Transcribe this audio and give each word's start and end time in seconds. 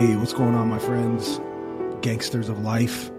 Hey, 0.00 0.16
what's 0.16 0.32
going 0.32 0.54
on, 0.54 0.70
my 0.70 0.78
friends? 0.78 1.38
Gangsters 2.00 2.48
of 2.48 2.60
life. 2.60 3.10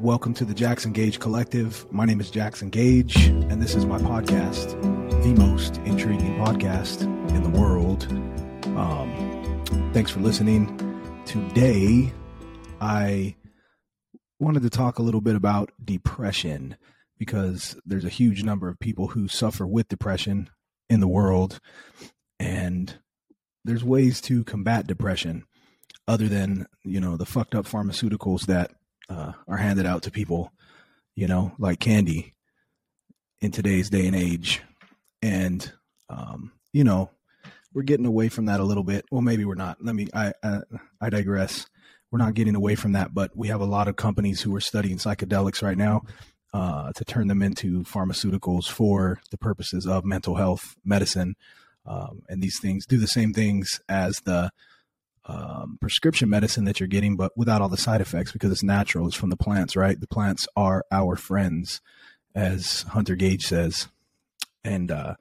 Welcome 0.00 0.34
to 0.34 0.44
the 0.44 0.52
Jackson 0.52 0.92
Gage 0.92 1.18
Collective. 1.18 1.90
My 1.90 2.04
name 2.04 2.20
is 2.20 2.30
Jackson 2.30 2.68
Gage, 2.68 3.16
and 3.28 3.52
this 3.62 3.74
is 3.74 3.86
my 3.86 3.96
podcast, 3.96 4.78
the 5.22 5.32
most 5.42 5.78
intriguing 5.86 6.36
podcast 6.36 7.04
in 7.30 7.42
the 7.42 7.48
world. 7.48 8.06
Um, 8.76 9.90
thanks 9.94 10.10
for 10.10 10.20
listening. 10.20 10.68
Today, 11.24 12.12
I 12.82 13.34
wanted 14.38 14.64
to 14.64 14.70
talk 14.70 14.98
a 14.98 15.02
little 15.02 15.22
bit 15.22 15.36
about 15.36 15.72
depression 15.82 16.76
because 17.16 17.80
there's 17.86 18.04
a 18.04 18.10
huge 18.10 18.44
number 18.44 18.68
of 18.68 18.78
people 18.78 19.06
who 19.06 19.26
suffer 19.26 19.66
with 19.66 19.88
depression 19.88 20.50
in 20.90 21.00
the 21.00 21.08
world, 21.08 21.60
and 22.38 22.98
there's 23.64 23.82
ways 23.82 24.20
to 24.20 24.44
combat 24.44 24.86
depression 24.86 25.46
other 26.08 26.28
than 26.28 26.66
you 26.82 27.00
know 27.00 27.16
the 27.16 27.26
fucked 27.26 27.54
up 27.54 27.66
pharmaceuticals 27.66 28.46
that 28.46 28.72
uh, 29.08 29.32
are 29.48 29.56
handed 29.56 29.86
out 29.86 30.02
to 30.02 30.10
people, 30.10 30.52
you 31.14 31.26
know, 31.26 31.52
like 31.58 31.80
candy 31.80 32.34
in 33.40 33.50
today's 33.50 33.90
day 33.90 34.06
and 34.06 34.16
age. 34.16 34.62
And, 35.20 35.70
um, 36.08 36.52
you 36.72 36.84
know, 36.84 37.10
we're 37.74 37.82
getting 37.82 38.06
away 38.06 38.28
from 38.28 38.46
that 38.46 38.60
a 38.60 38.64
little 38.64 38.84
bit. 38.84 39.04
Well, 39.10 39.22
maybe 39.22 39.44
we're 39.44 39.54
not. 39.54 39.78
Let 39.84 39.94
me, 39.94 40.08
I, 40.14 40.32
uh, 40.42 40.60
I 41.00 41.10
digress. 41.10 41.66
We're 42.10 42.18
not 42.18 42.34
getting 42.34 42.54
away 42.54 42.74
from 42.74 42.92
that, 42.92 43.14
but 43.14 43.36
we 43.36 43.48
have 43.48 43.60
a 43.60 43.66
lot 43.66 43.88
of 43.88 43.96
companies 43.96 44.42
who 44.42 44.54
are 44.54 44.60
studying 44.60 44.98
psychedelics 44.98 45.62
right 45.62 45.78
now 45.78 46.02
uh, 46.52 46.92
to 46.92 47.04
turn 47.04 47.28
them 47.28 47.42
into 47.42 47.82
pharmaceuticals 47.84 48.68
for 48.68 49.20
the 49.30 49.38
purposes 49.38 49.86
of 49.86 50.04
mental 50.04 50.34
health 50.34 50.76
medicine. 50.84 51.34
Um, 51.86 52.22
and 52.28 52.42
these 52.42 52.60
things 52.60 52.86
do 52.86 52.98
the 52.98 53.08
same 53.08 53.32
things 53.32 53.80
as 53.88 54.20
the 54.24 54.50
um, 55.26 55.78
prescription 55.80 56.28
medicine 56.28 56.64
that 56.64 56.80
you're 56.80 56.88
getting, 56.88 57.16
but 57.16 57.32
without 57.36 57.62
all 57.62 57.68
the 57.68 57.76
side 57.76 58.00
effects 58.00 58.32
because 58.32 58.50
it's 58.50 58.62
natural. 58.62 59.06
It's 59.06 59.16
from 59.16 59.30
the 59.30 59.36
plants, 59.36 59.76
right? 59.76 59.98
The 59.98 60.08
plants 60.08 60.48
are 60.56 60.84
our 60.90 61.16
friends, 61.16 61.80
as 62.34 62.82
Hunter 62.90 63.14
Gage 63.14 63.46
says. 63.46 63.88
And, 64.64 64.90
uh, 64.90 65.14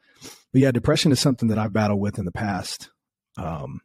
but 0.51 0.61
yeah, 0.61 0.71
depression 0.71 1.11
is 1.11 1.19
something 1.19 1.49
that 1.49 1.57
I've 1.57 1.73
battled 1.73 1.99
with 1.99 2.17
in 2.17 2.25
the 2.25 2.31
past. 2.31 2.89
Um, 3.37 3.81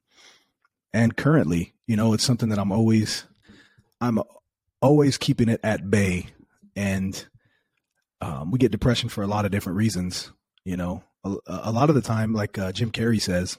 and 0.92 1.16
currently, 1.16 1.74
you 1.86 1.96
know, 1.96 2.14
it's 2.14 2.24
something 2.24 2.48
that 2.48 2.58
I'm 2.58 2.72
always, 2.72 3.24
I'm 4.00 4.18
always 4.80 5.18
keeping 5.18 5.48
it 5.48 5.60
at 5.62 5.90
bay. 5.90 6.26
And, 6.74 7.26
um, 8.20 8.50
we 8.50 8.58
get 8.58 8.72
depression 8.72 9.08
for 9.08 9.22
a 9.22 9.26
lot 9.26 9.44
of 9.44 9.50
different 9.50 9.76
reasons, 9.76 10.32
you 10.64 10.76
know, 10.76 11.04
a, 11.24 11.36
a 11.46 11.72
lot 11.72 11.90
of 11.90 11.94
the 11.94 12.02
time, 12.02 12.32
like, 12.32 12.56
uh, 12.56 12.72
Jim 12.72 12.90
Carrey 12.90 13.20
says, 13.20 13.58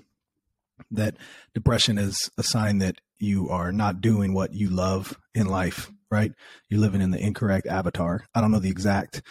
that 0.91 1.15
depression 1.53 1.97
is 1.97 2.29
a 2.37 2.43
sign 2.43 2.79
that 2.79 2.99
you 3.19 3.49
are 3.49 3.71
not 3.71 4.01
doing 4.01 4.33
what 4.33 4.53
you 4.53 4.69
love 4.69 5.17
in 5.33 5.47
life, 5.47 5.91
right? 6.11 6.31
You're 6.69 6.81
living 6.81 7.01
in 7.01 7.11
the 7.11 7.19
incorrect 7.19 7.67
avatar. 7.67 8.25
I 8.35 8.41
don't 8.41 8.51
know 8.51 8.59
the 8.59 8.69
exact 8.69 9.21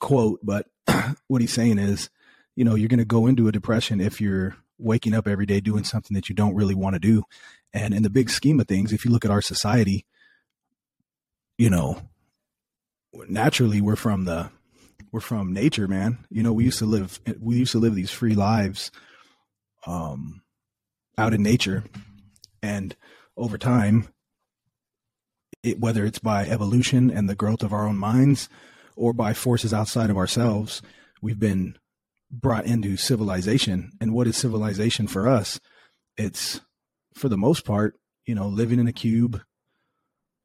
quote, 0.00 0.40
but 0.42 0.66
what 1.28 1.40
he's 1.40 1.52
saying 1.52 1.78
is, 1.78 2.10
you 2.56 2.64
know, 2.64 2.74
you're 2.74 2.88
going 2.88 2.98
to 2.98 3.04
go 3.04 3.26
into 3.26 3.48
a 3.48 3.52
depression 3.52 4.00
if 4.00 4.20
you're 4.20 4.56
waking 4.78 5.14
up 5.14 5.26
every 5.26 5.46
day 5.46 5.60
doing 5.60 5.84
something 5.84 6.14
that 6.14 6.28
you 6.28 6.34
don't 6.34 6.54
really 6.54 6.74
want 6.74 6.94
to 6.94 7.00
do. 7.00 7.24
And 7.72 7.92
in 7.92 8.02
the 8.02 8.10
big 8.10 8.30
scheme 8.30 8.60
of 8.60 8.68
things, 8.68 8.92
if 8.92 9.04
you 9.04 9.10
look 9.10 9.24
at 9.24 9.30
our 9.30 9.42
society, 9.42 10.06
you 11.58 11.70
know, 11.70 12.00
naturally 13.28 13.80
we're 13.80 13.96
from 13.96 14.24
the 14.24 14.50
we're 15.12 15.20
from 15.20 15.52
nature, 15.52 15.86
man. 15.86 16.18
You 16.30 16.42
know, 16.42 16.52
we 16.52 16.64
used 16.64 16.78
to 16.80 16.86
live 16.86 17.20
we 17.40 17.56
used 17.56 17.72
to 17.72 17.78
live 17.78 17.94
these 17.94 18.10
free 18.10 18.34
lives 18.34 18.90
um 19.86 20.42
out 21.16 21.34
in 21.34 21.42
nature. 21.42 21.84
And 22.62 22.96
over 23.36 23.58
time 23.58 24.08
it, 25.62 25.80
whether 25.80 26.04
it's 26.04 26.18
by 26.18 26.46
evolution 26.46 27.10
and 27.10 27.28
the 27.28 27.34
growth 27.34 27.62
of 27.62 27.72
our 27.72 27.86
own 27.86 27.96
minds 27.96 28.48
or 28.96 29.12
by 29.12 29.34
forces 29.34 29.74
outside 29.74 30.10
of 30.10 30.16
ourselves 30.16 30.82
we've 31.20 31.40
been 31.40 31.76
brought 32.30 32.66
into 32.66 32.96
civilization. 32.96 33.92
And 34.00 34.12
what 34.12 34.26
is 34.26 34.36
civilization 34.36 35.06
for 35.06 35.28
us? 35.28 35.60
It's 36.16 36.60
for 37.14 37.28
the 37.28 37.38
most 37.38 37.64
part 37.64 37.98
you 38.26 38.34
know 38.34 38.48
living 38.48 38.78
in 38.78 38.88
a 38.88 38.92
cube 38.92 39.40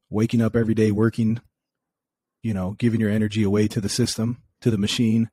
waking 0.08 0.42
up 0.42 0.56
every 0.56 0.74
day 0.74 0.90
working 0.90 1.40
you 2.42 2.54
know 2.54 2.72
giving 2.72 3.00
your 3.00 3.10
energy 3.10 3.42
away 3.42 3.68
to 3.68 3.80
the 3.80 3.88
system 3.88 4.42
to 4.60 4.70
the 4.70 4.78
machine 4.78 5.30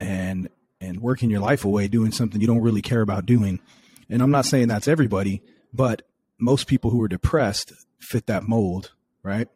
and 0.00 0.48
and 0.80 1.00
working 1.00 1.30
your 1.30 1.40
life 1.40 1.64
away 1.64 1.88
doing 1.88 2.12
something 2.12 2.40
you 2.40 2.46
don't 2.46 2.62
really 2.62 2.82
care 2.82 3.00
about 3.00 3.26
doing 3.26 3.60
and 4.08 4.22
I'm 4.22 4.30
not 4.30 4.46
saying 4.46 4.68
that's 4.68 4.88
everybody, 4.88 5.42
but 5.72 6.02
most 6.38 6.66
people 6.66 6.90
who 6.90 7.02
are 7.02 7.08
depressed 7.08 7.72
fit 7.98 8.26
that 8.26 8.48
mold, 8.48 8.92
right? 9.22 9.48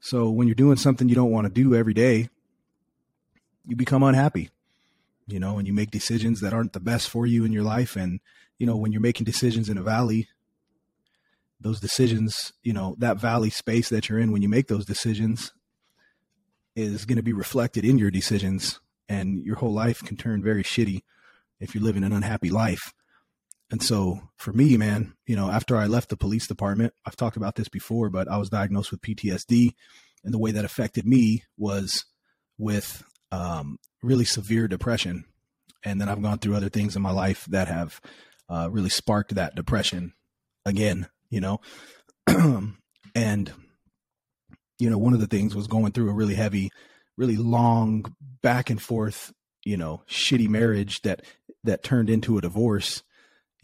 So 0.00 0.30
when 0.30 0.46
you're 0.46 0.54
doing 0.54 0.76
something 0.76 1.08
you 1.08 1.14
don't 1.14 1.30
want 1.30 1.46
to 1.46 1.52
do 1.52 1.74
every 1.74 1.94
day, 1.94 2.28
you 3.66 3.74
become 3.74 4.02
unhappy, 4.02 4.50
you 5.26 5.40
know, 5.40 5.58
and 5.58 5.66
you 5.66 5.72
make 5.72 5.90
decisions 5.90 6.40
that 6.40 6.52
aren't 6.52 6.74
the 6.74 6.80
best 6.80 7.08
for 7.08 7.26
you 7.26 7.44
in 7.44 7.52
your 7.52 7.62
life. 7.62 7.96
And, 7.96 8.20
you 8.58 8.66
know, 8.66 8.76
when 8.76 8.92
you're 8.92 9.00
making 9.00 9.24
decisions 9.24 9.68
in 9.68 9.78
a 9.78 9.82
valley, 9.82 10.28
those 11.58 11.80
decisions, 11.80 12.52
you 12.62 12.74
know, 12.74 12.94
that 12.98 13.16
valley 13.16 13.48
space 13.48 13.88
that 13.88 14.08
you're 14.08 14.18
in 14.18 14.30
when 14.30 14.42
you 14.42 14.48
make 14.48 14.68
those 14.68 14.84
decisions 14.84 15.52
is 16.76 17.06
going 17.06 17.16
to 17.16 17.22
be 17.22 17.32
reflected 17.32 17.84
in 17.84 17.96
your 17.96 18.10
decisions. 18.10 18.80
And 19.08 19.44
your 19.44 19.56
whole 19.56 19.72
life 19.72 20.02
can 20.02 20.16
turn 20.16 20.42
very 20.42 20.62
shitty 20.62 21.02
if 21.60 21.74
you're 21.74 21.84
living 21.84 22.04
an 22.04 22.12
unhappy 22.12 22.50
life. 22.50 22.92
And 23.70 23.82
so 23.82 24.20
for 24.36 24.52
me, 24.52 24.76
man, 24.76 25.14
you 25.26 25.36
know, 25.36 25.50
after 25.50 25.76
I 25.76 25.86
left 25.86 26.10
the 26.10 26.16
police 26.16 26.46
department, 26.46 26.92
I've 27.06 27.16
talked 27.16 27.36
about 27.36 27.56
this 27.56 27.68
before, 27.68 28.10
but 28.10 28.28
I 28.28 28.36
was 28.36 28.50
diagnosed 28.50 28.90
with 28.90 29.00
PTSD. 29.00 29.72
And 30.22 30.32
the 30.32 30.38
way 30.38 30.52
that 30.52 30.64
affected 30.64 31.06
me 31.06 31.44
was 31.56 32.04
with 32.58 33.02
um, 33.32 33.78
really 34.02 34.24
severe 34.24 34.68
depression. 34.68 35.24
And 35.84 36.00
then 36.00 36.08
I've 36.08 36.22
gone 36.22 36.38
through 36.38 36.54
other 36.54 36.68
things 36.68 36.96
in 36.96 37.02
my 37.02 37.10
life 37.10 37.46
that 37.46 37.68
have 37.68 38.00
uh, 38.48 38.68
really 38.70 38.90
sparked 38.90 39.34
that 39.34 39.54
depression 39.54 40.12
again, 40.64 41.08
you 41.30 41.40
know. 41.40 41.60
and, 42.26 43.52
you 44.78 44.90
know, 44.90 44.98
one 44.98 45.14
of 45.14 45.20
the 45.20 45.26
things 45.26 45.54
was 45.54 45.66
going 45.66 45.92
through 45.92 46.10
a 46.10 46.14
really 46.14 46.34
heavy, 46.34 46.70
really 47.16 47.36
long 47.36 48.14
back 48.42 48.70
and 48.70 48.80
forth, 48.80 49.32
you 49.64 49.76
know, 49.76 50.02
shitty 50.08 50.48
marriage 50.48 51.02
that 51.02 51.22
that 51.64 51.82
turned 51.82 52.10
into 52.10 52.38
a 52.38 52.42
divorce 52.42 53.02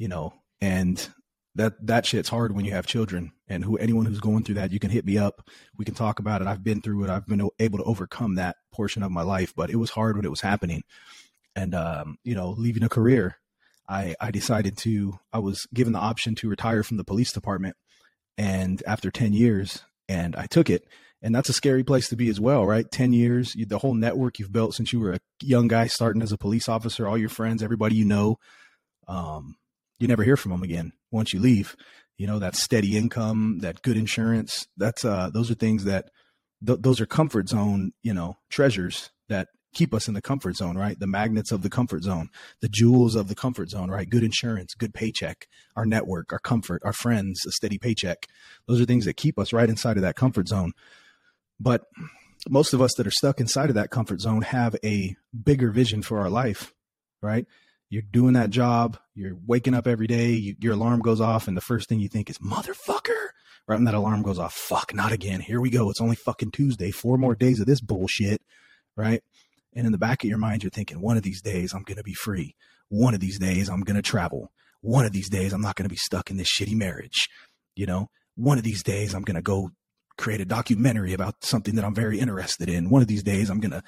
you 0.01 0.09
know, 0.09 0.33
and 0.63 1.11
that 1.57 1.75
that 1.87 2.07
shit's 2.07 2.31
hard 2.31 2.57
when 2.57 2.65
you 2.65 2.73
have 2.73 2.87
children. 2.87 3.33
And 3.49 3.63
who 3.63 3.77
anyone 3.77 4.07
who's 4.07 4.19
going 4.19 4.45
through 4.45 4.55
that, 4.55 4.73
you 4.73 4.81
can 4.81 4.91
hit 4.91 5.05
me 5.05 5.19
up. 5.19 5.47
We 5.77 5.85
can 5.85 5.95
talk 5.95 6.19
about 6.19 6.41
it. 6.41 6.49
I've 6.49 6.65
been 6.65 6.81
through 6.81 7.05
it. 7.05 7.11
I've 7.11 7.27
been 7.27 7.47
able 7.59 7.79
to 7.79 7.85
overcome 7.85 8.37
that 8.37 8.57
portion 8.73 9.03
of 9.03 9.13
my 9.13 9.23
life, 9.23 9.53
but 9.55 9.69
it 9.69 9.77
was 9.77 9.91
hard 9.91 10.17
when 10.17 10.25
it 10.25 10.31
was 10.31 10.41
happening. 10.41 10.85
And 11.55 11.75
um, 11.75 12.17
you 12.25 12.35
know, 12.35 12.51
leaving 12.57 12.83
a 12.83 12.89
career, 12.89 13.37
I 13.87 14.17
I 14.19 14.31
decided 14.31 14.79
to. 14.79 15.19
I 15.35 15.39
was 15.39 15.67
given 15.75 15.93
the 15.93 15.99
option 15.99 16.35
to 16.37 16.49
retire 16.49 16.83
from 16.83 16.97
the 16.97 17.05
police 17.05 17.33
department, 17.33 17.77
and 18.39 18.83
after 18.87 19.11
ten 19.11 19.35
years, 19.35 19.83
and 20.09 20.35
I 20.35 20.47
took 20.47 20.71
it. 20.71 20.85
And 21.23 21.35
that's 21.35 21.51
a 21.51 21.53
scary 21.53 21.85
place 21.85 22.09
to 22.09 22.17
be 22.17 22.31
as 22.31 22.41
well, 22.41 22.67
right? 22.67 22.91
10 22.91 23.13
years, 23.13 23.55
the 23.55 23.77
whole 23.77 23.93
network 23.93 24.39
you've 24.39 24.55
built 24.55 24.73
since 24.73 24.91
you 24.91 25.01
were 25.01 25.13
a 25.13 25.21
young 25.43 25.69
guy 25.69 25.87
starting 25.87 26.23
as 26.23 26.33
a 26.33 26.39
police 26.39 26.67
officer, 26.67 27.07
all 27.07 27.19
your 27.19 27.29
friends, 27.29 27.63
everybody 27.63 27.95
you 27.95 28.07
know, 28.07 28.39
um, 29.07 29.57
you 30.01 30.09
never 30.09 30.25
hear 30.25 30.37
from 30.37 30.51
them 30.51 30.63
again 30.63 30.93
once 31.13 31.33
you 31.33 31.39
leave. 31.39 31.77
You 32.19 32.27
know, 32.27 32.39
that 32.39 32.57
steady 32.57 32.97
income, 32.97 33.61
that 33.61 33.83
good 33.83 33.97
insurance, 33.97 34.67
that's, 34.77 35.05
uh, 35.05 35.31
those 35.33 35.51
are 35.51 35.55
things 35.55 35.85
that, 35.85 36.11
th- 36.67 36.81
those 36.83 37.01
are 37.01 37.07
comfort 37.07 37.49
zone, 37.49 37.93
you 38.03 38.13
know, 38.13 38.37
treasures 38.51 39.11
that 39.29 39.49
keep 39.73 39.95
us 39.95 40.09
in 40.09 40.15
the 40.15 40.21
comfort 40.21 40.57
zone, 40.57 40.77
right? 40.77 40.99
The 40.99 41.07
magnets 41.07 41.53
of 41.53 41.63
the 41.63 41.71
comfort 41.71 42.03
zone, 42.03 42.29
the 42.61 42.69
jewels 42.69 43.15
of 43.15 43.29
the 43.29 43.35
comfort 43.35 43.71
zone, 43.71 43.91
right? 43.91 44.09
Good 44.09 44.25
insurance, 44.25 44.75
good 44.75 44.93
paycheck, 44.93 45.47
our 45.77 45.87
network, 45.87 46.33
our 46.33 46.39
comfort, 46.39 46.83
our 46.85 46.93
friends, 46.93 47.41
a 47.47 47.53
steady 47.53 47.79
paycheck. 47.79 48.27
Those 48.67 48.81
are 48.81 48.85
things 48.85 49.05
that 49.05 49.17
keep 49.17 49.39
us 49.39 49.53
right 49.53 49.69
inside 49.69 49.97
of 49.97 50.03
that 50.03 50.17
comfort 50.17 50.49
zone. 50.49 50.73
But 51.59 51.83
most 52.49 52.73
of 52.73 52.81
us 52.83 52.95
that 52.97 53.07
are 53.07 53.13
stuck 53.13 53.41
inside 53.41 53.69
of 53.69 53.75
that 53.77 53.91
comfort 53.91 54.21
zone 54.21 54.43
have 54.43 54.75
a 54.85 55.15
bigger 55.45 55.71
vision 55.71 56.03
for 56.03 56.19
our 56.19 56.31
life, 56.31 56.73
right? 57.23 57.47
You're 57.91 58.03
doing 58.03 58.35
that 58.35 58.51
job, 58.51 58.97
you're 59.15 59.37
waking 59.47 59.75
up 59.75 59.87
every 59.87 60.07
day, 60.07 60.31
you, 60.31 60.55
your 60.61 60.75
alarm 60.75 61.01
goes 61.01 61.21
off, 61.21 61.49
and 61.49 61.57
the 61.57 61.61
first 61.61 61.89
thing 61.89 62.01
you 62.01 62.09
think 62.09 62.31
is, 62.31 62.39
motherfucker. 62.39 63.29
Right 63.67 63.77
when 63.77 63.85
that 63.85 63.95
alarm 63.95 64.23
goes 64.23 64.39
off, 64.39 64.55
fuck, 64.55 64.95
not 64.95 65.13
again. 65.13 65.41
Here 65.41 65.61
we 65.61 65.71
go. 65.71 65.91
It's 65.91 66.01
only 66.01 66.17
fucking 66.17 66.53
Tuesday. 66.53 66.91
Four 66.91 67.19
more 67.19 67.35
days 67.35 67.61
of 67.61 67.67
this 67.67 67.81
bullshit. 67.81 68.41
Right. 68.97 69.23
And 69.75 69.87
in 69.87 69.93
the 69.93 69.99
back 69.99 70.25
of 70.25 70.29
your 70.29 70.39
mind, 70.39 70.63
you're 70.63 70.71
thinking, 70.71 71.01
one 71.01 71.17
of 71.17 71.23
these 71.23 71.43
days 71.43 71.73
I'm 71.73 71.83
going 71.83 71.99
to 71.99 72.03
be 72.03 72.15
free. 72.15 72.57
One 72.89 73.15
of 73.15 73.21
these 73.21 73.39
days 73.39 73.69
I'm 73.69 73.83
going 73.83 73.97
to 73.97 74.03
travel. 74.03 74.51
One 74.81 75.05
of 75.05 75.13
these 75.13 75.29
days 75.29 75.53
I'm 75.53 75.61
not 75.61 75.77
going 75.77 75.85
to 75.85 75.93
be 75.93 75.97
stuck 75.97 76.31
in 76.31 76.37
this 76.37 76.49
shitty 76.49 76.75
marriage. 76.75 77.29
You 77.77 77.87
know, 77.87 78.11
one 78.35 78.59
of 78.59 78.65
these 78.65 78.83
days 78.83 79.15
I'm 79.15 79.23
going 79.23 79.37
to 79.37 79.43
go 79.43 79.71
create 80.17 80.41
a 80.41 80.45
documentary 80.45 81.13
about 81.13 81.45
something 81.45 81.77
that 81.77 81.85
I'm 81.85 81.95
very 81.95 82.19
interested 82.19 82.69
in. 82.69 82.91
One 82.91 83.03
of 83.03 83.09
these 83.09 83.23
days 83.23 83.51
I'm 83.51 83.61
going 83.61 83.71
to 83.71 83.83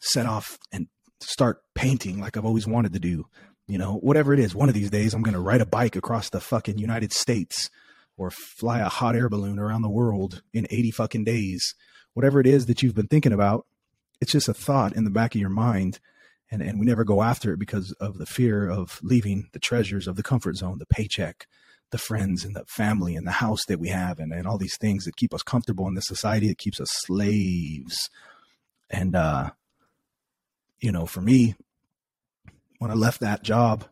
set 0.00 0.26
off 0.26 0.58
and 0.70 0.88
start 1.20 1.62
painting 1.74 2.20
like 2.20 2.36
I've 2.36 2.44
always 2.44 2.66
wanted 2.66 2.92
to 2.92 3.00
do. 3.00 3.26
You 3.66 3.78
know, 3.78 3.94
whatever 3.94 4.32
it 4.32 4.40
is, 4.40 4.54
one 4.54 4.68
of 4.68 4.74
these 4.74 4.90
days 4.90 5.12
I'm 5.12 5.22
going 5.22 5.34
to 5.34 5.40
ride 5.40 5.60
a 5.60 5.66
bike 5.66 5.94
across 5.96 6.30
the 6.30 6.40
fucking 6.40 6.78
United 6.78 7.12
States. 7.12 7.70
or 8.16 8.30
fly 8.32 8.80
a 8.80 8.88
hot 8.88 9.14
air 9.14 9.28
balloon 9.28 9.60
around 9.60 9.82
the 9.82 9.88
world 9.88 10.42
in 10.52 10.66
80 10.70 10.90
fucking 10.90 11.24
days. 11.24 11.74
Whatever 12.14 12.40
it 12.40 12.46
is 12.48 12.66
that 12.66 12.82
you've 12.82 12.96
been 12.96 13.06
thinking 13.06 13.32
about, 13.32 13.64
it's 14.20 14.32
just 14.32 14.48
a 14.48 14.54
thought 14.54 14.96
in 14.96 15.04
the 15.04 15.10
back 15.10 15.34
of 15.36 15.40
your 15.40 15.50
mind. 15.50 16.00
And, 16.50 16.60
and 16.62 16.80
we 16.80 16.86
never 16.86 17.04
go 17.04 17.22
after 17.22 17.52
it 17.52 17.58
because 17.58 17.92
of 18.00 18.18
the 18.18 18.26
fear 18.26 18.68
of 18.68 18.98
leaving 19.02 19.48
the 19.52 19.60
treasures 19.60 20.08
of 20.08 20.16
the 20.16 20.22
comfort 20.22 20.56
zone, 20.56 20.78
the 20.78 20.86
paycheck, 20.86 21.46
the 21.90 21.98
friends 21.98 22.44
and 22.44 22.56
the 22.56 22.64
family 22.66 23.14
and 23.14 23.26
the 23.26 23.32
house 23.32 23.64
that 23.66 23.78
we 23.78 23.88
have 23.88 24.18
and, 24.18 24.32
and 24.32 24.46
all 24.46 24.58
these 24.58 24.76
things 24.76 25.04
that 25.04 25.16
keep 25.16 25.32
us 25.32 25.42
comfortable 25.42 25.86
in 25.86 25.94
the 25.94 26.00
society 26.00 26.48
that 26.48 26.58
keeps 26.58 26.80
us 26.80 26.88
slaves. 26.90 28.10
And, 28.90 29.14
uh, 29.14 29.50
you 30.80 30.92
know, 30.92 31.06
for 31.06 31.20
me, 31.20 31.54
when 32.78 32.90
I 32.90 32.94
left 32.94 33.20
that 33.20 33.42
job, 33.42 33.84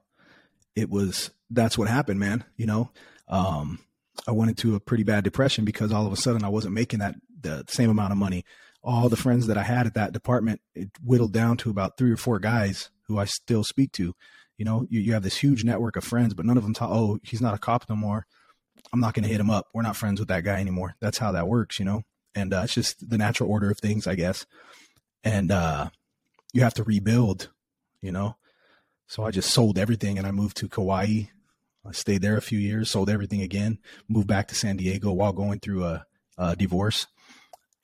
it 0.75 0.91
was, 0.91 1.31
that's 1.51 1.77
what 1.77 1.89
happened, 1.89 2.21
man. 2.21 2.45
You 2.57 2.67
know, 2.67 2.91
um, 3.29 3.81
I 4.27 4.33
went 4.33 4.51
into 4.51 4.75
a 4.75 4.81
pretty 4.81 5.05
bad 5.05 5.25
depression 5.25 5.65
because 5.65 5.93
all 5.93 6.07
of 6.07 6.13
a 6.13 6.17
sudden 6.17 6.45
I 6.45 6.49
wasn't 6.49 6.75
making 6.75 7.01
that 7.01 7.17
the 7.41 7.65
same 7.69 7.91
amount 7.91 8.13
of 8.13 8.19
money. 8.19 8.45
All 8.83 9.09
the 9.09 9.17
friends 9.17 9.49
that 9.49 9.59
I 9.59 9.65
had 9.65 9.87
at 9.87 9.95
that 9.95 10.13
department, 10.13 10.61
it 10.75 10.91
whittled 11.03 11.33
down 11.33 11.57
to 11.59 11.71
about 11.71 11.97
three 11.97 12.13
or 12.13 12.17
four 12.17 12.39
guys 12.39 12.91
who 13.09 13.19
I 13.19 13.25
still 13.25 13.65
speak 13.65 13.93
to. 13.93 14.15
You 14.59 14.65
know, 14.65 14.87
you, 14.89 15.01
you 15.01 15.13
have 15.13 15.23
this 15.23 15.37
huge 15.37 15.65
network 15.65 15.97
of 15.97 16.05
friends, 16.05 16.35
but 16.35 16.47
none 16.47 16.57
of 16.57 16.63
them 16.63 16.73
talk, 16.73 16.91
oh, 16.91 17.19
he's 17.23 17.43
not 17.43 17.55
a 17.55 17.59
cop 17.59 17.89
no 17.89 17.97
more. 17.97 18.27
I'm 18.93 19.01
not 19.01 19.15
going 19.15 19.25
to 19.25 19.29
hit 19.29 19.41
him 19.41 19.51
up. 19.51 19.67
We're 19.75 19.83
not 19.83 19.97
friends 19.97 20.21
with 20.21 20.29
that 20.29 20.45
guy 20.45 20.61
anymore. 20.61 20.95
That's 21.01 21.19
how 21.19 21.33
that 21.33 21.49
works, 21.49 21.79
you 21.79 21.85
know? 21.85 22.03
And 22.35 22.55
uh, 22.55 22.63
it's 22.65 22.75
just 22.75 23.09
the 23.09 23.19
natural 23.19 23.51
order 23.51 23.71
of 23.71 23.79
things, 23.79 24.07
I 24.07 24.15
guess. 24.15 24.47
And 25.25 25.51
uh, 25.51 25.89
you 26.57 26.63
have 26.63 26.75
to 26.75 26.85
rebuild, 26.85 27.51
you 28.01 28.11
know? 28.11 28.37
So 29.07 29.25
I 29.25 29.31
just 29.31 29.51
sold 29.51 29.79
everything 29.79 30.17
and 30.17 30.27
I 30.27 30.31
moved 30.31 30.57
to 30.59 30.69
Kauai. 30.69 31.25
I 31.87 31.93
stayed 31.93 32.23
there 32.23 32.39
a 32.39 32.43
few 32.43 32.59
years, 32.59 32.91
sold 32.91 33.11
everything 33.11 33.43
again, 33.43 33.79
moved 34.09 34.27
back 34.27 34.49
to 34.49 34.55
San 34.55 34.79
Diego 34.79 35.13
while 35.13 35.33
going 35.33 35.61
through 35.61 35.85
a, 35.85 36.07
a 36.39 36.57
divorce. 36.57 37.07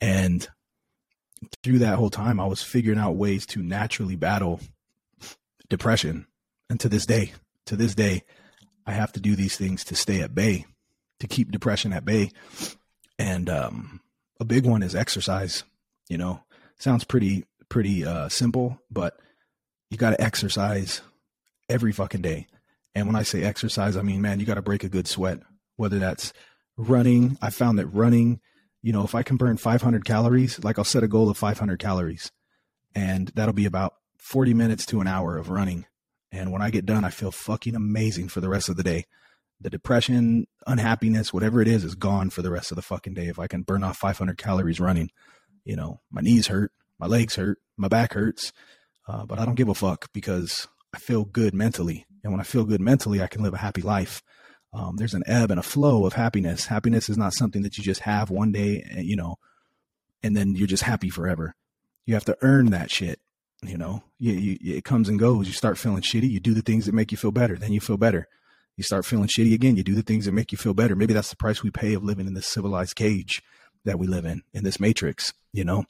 And 0.00 0.48
through 1.62 1.80
that 1.80 1.96
whole 1.96 2.10
time, 2.10 2.40
I 2.40 2.46
was 2.46 2.62
figuring 2.62 2.98
out 2.98 3.16
ways 3.16 3.44
to 3.46 3.62
naturally 3.62 4.16
battle 4.16 4.58
depression 5.68 6.26
and 6.70 6.80
to 6.80 6.88
this 6.88 7.04
day, 7.04 7.32
to 7.66 7.76
this 7.76 7.94
day, 7.94 8.22
I 8.86 8.92
have 8.92 9.12
to 9.12 9.20
do 9.20 9.36
these 9.36 9.58
things 9.58 9.84
to 9.84 9.94
stay 9.94 10.22
at 10.22 10.34
bay, 10.34 10.64
to 11.20 11.28
keep 11.28 11.50
depression 11.50 11.92
at 11.92 12.06
bay. 12.06 12.30
And 13.18 13.50
um, 13.50 14.00
a 14.40 14.46
big 14.46 14.64
one 14.64 14.82
is 14.82 14.94
exercise. 14.94 15.62
You 16.08 16.16
know, 16.16 16.40
sounds 16.78 17.04
pretty 17.04 17.44
pretty 17.72 18.04
uh, 18.04 18.28
simple, 18.28 18.78
but 18.90 19.16
you 19.88 19.96
got 19.96 20.10
to 20.10 20.20
exercise 20.20 21.00
every 21.70 21.90
fucking 21.90 22.20
day. 22.20 22.46
And 22.94 23.06
when 23.06 23.16
I 23.16 23.22
say 23.22 23.42
exercise, 23.42 23.96
I 23.96 24.02
mean, 24.02 24.20
man, 24.20 24.38
you 24.38 24.44
got 24.44 24.56
to 24.56 24.62
break 24.62 24.84
a 24.84 24.90
good 24.90 25.08
sweat. 25.08 25.38
Whether 25.76 25.98
that's 25.98 26.34
running, 26.76 27.38
I 27.40 27.48
found 27.48 27.78
that 27.78 27.86
running, 27.86 28.40
you 28.82 28.92
know, 28.92 29.04
if 29.04 29.14
I 29.14 29.22
can 29.22 29.38
burn 29.38 29.56
500 29.56 30.04
calories, 30.04 30.62
like 30.62 30.78
I'll 30.78 30.84
set 30.84 31.02
a 31.02 31.08
goal 31.08 31.30
of 31.30 31.38
500 31.38 31.78
calories, 31.78 32.30
and 32.94 33.28
that'll 33.28 33.54
be 33.54 33.64
about 33.64 33.94
40 34.18 34.52
minutes 34.52 34.84
to 34.86 35.00
an 35.00 35.06
hour 35.06 35.38
of 35.38 35.48
running. 35.48 35.86
And 36.30 36.52
when 36.52 36.60
I 36.60 36.68
get 36.68 36.84
done, 36.84 37.06
I 37.06 37.10
feel 37.10 37.30
fucking 37.30 37.74
amazing 37.74 38.28
for 38.28 38.42
the 38.42 38.50
rest 38.50 38.68
of 38.68 38.76
the 38.76 38.82
day. 38.82 39.06
The 39.62 39.70
depression, 39.70 40.46
unhappiness, 40.66 41.32
whatever 41.32 41.62
it 41.62 41.68
is, 41.68 41.84
is 41.84 41.94
gone 41.94 42.28
for 42.28 42.42
the 42.42 42.50
rest 42.50 42.70
of 42.70 42.76
the 42.76 42.82
fucking 42.82 43.14
day. 43.14 43.28
If 43.28 43.38
I 43.38 43.46
can 43.46 43.62
burn 43.62 43.82
off 43.82 43.96
500 43.96 44.36
calories 44.36 44.78
running, 44.78 45.10
you 45.64 45.74
know, 45.74 46.02
my 46.10 46.20
knees 46.20 46.48
hurt, 46.48 46.70
my 47.02 47.08
legs 47.08 47.34
hurt, 47.34 47.58
my 47.76 47.88
back 47.88 48.12
hurts, 48.12 48.52
uh, 49.08 49.26
but 49.26 49.40
I 49.40 49.44
don't 49.44 49.56
give 49.56 49.68
a 49.68 49.74
fuck 49.74 50.12
because 50.12 50.68
I 50.94 51.00
feel 51.00 51.24
good 51.24 51.52
mentally. 51.52 52.06
And 52.22 52.32
when 52.32 52.40
I 52.40 52.44
feel 52.44 52.62
good 52.62 52.80
mentally, 52.80 53.20
I 53.20 53.26
can 53.26 53.42
live 53.42 53.54
a 53.54 53.58
happy 53.58 53.82
life. 53.82 54.22
Um, 54.72 54.94
there's 54.98 55.12
an 55.12 55.24
ebb 55.26 55.50
and 55.50 55.58
a 55.58 55.64
flow 55.64 56.06
of 56.06 56.12
happiness. 56.12 56.66
Happiness 56.66 57.08
is 57.08 57.18
not 57.18 57.34
something 57.34 57.62
that 57.62 57.76
you 57.76 57.82
just 57.82 58.02
have 58.02 58.30
one 58.30 58.52
day, 58.52 58.86
and, 58.88 59.04
you 59.04 59.16
know, 59.16 59.34
and 60.22 60.36
then 60.36 60.54
you're 60.54 60.68
just 60.68 60.84
happy 60.84 61.10
forever. 61.10 61.56
You 62.06 62.14
have 62.14 62.24
to 62.26 62.38
earn 62.40 62.70
that 62.70 62.92
shit. 62.92 63.18
You 63.64 63.78
know, 63.78 64.04
you, 64.20 64.34
you, 64.34 64.76
it 64.76 64.84
comes 64.84 65.08
and 65.08 65.18
goes. 65.18 65.48
You 65.48 65.54
start 65.54 65.78
feeling 65.78 66.02
shitty. 66.02 66.30
You 66.30 66.38
do 66.38 66.54
the 66.54 66.62
things 66.62 66.86
that 66.86 66.94
make 66.94 67.10
you 67.10 67.18
feel 67.18 67.32
better. 67.32 67.56
Then 67.56 67.72
you 67.72 67.80
feel 67.80 67.96
better. 67.96 68.28
You 68.76 68.84
start 68.84 69.04
feeling 69.04 69.28
shitty 69.28 69.54
again. 69.54 69.74
You 69.74 69.82
do 69.82 69.96
the 69.96 70.02
things 70.02 70.26
that 70.26 70.32
make 70.32 70.52
you 70.52 70.58
feel 70.58 70.72
better. 70.72 70.94
Maybe 70.94 71.14
that's 71.14 71.30
the 71.30 71.36
price 71.36 71.64
we 71.64 71.72
pay 71.72 71.94
of 71.94 72.04
living 72.04 72.28
in 72.28 72.34
this 72.34 72.46
civilized 72.46 72.94
cage 72.94 73.42
that 73.84 73.98
we 73.98 74.06
live 74.06 74.24
in, 74.24 74.42
in 74.54 74.62
this 74.62 74.78
matrix. 74.78 75.32
You 75.52 75.64
know, 75.64 75.84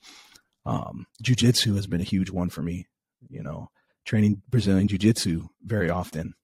um, 0.65 1.07
jujitsu 1.23 1.77
has 1.77 1.87
been 1.87 2.01
a 2.01 2.05
huge 2.05 2.31
one 2.31 2.49
for 2.49 2.63
me. 2.63 2.87
You 3.29 3.43
know, 3.43 3.71
training 4.05 4.43
Brazilian 4.49 4.89
jiu 4.89 4.99
jitsu 4.99 5.49
very 5.63 5.91
often. 5.91 6.35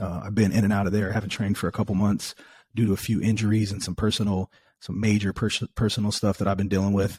Uh, 0.00 0.20
I've 0.24 0.34
been 0.34 0.52
in 0.52 0.64
and 0.64 0.72
out 0.72 0.86
of 0.86 0.92
there. 0.92 1.10
I 1.10 1.14
haven't 1.14 1.30
trained 1.30 1.56
for 1.56 1.68
a 1.68 1.72
couple 1.72 1.94
months 1.94 2.34
due 2.74 2.86
to 2.86 2.92
a 2.92 2.98
few 2.98 3.20
injuries 3.22 3.72
and 3.72 3.82
some 3.82 3.94
personal, 3.94 4.50
some 4.80 5.00
major 5.00 5.32
pers- 5.32 5.62
personal 5.74 6.12
stuff 6.12 6.38
that 6.38 6.48
I've 6.48 6.58
been 6.58 6.68
dealing 6.68 6.92
with. 6.92 7.18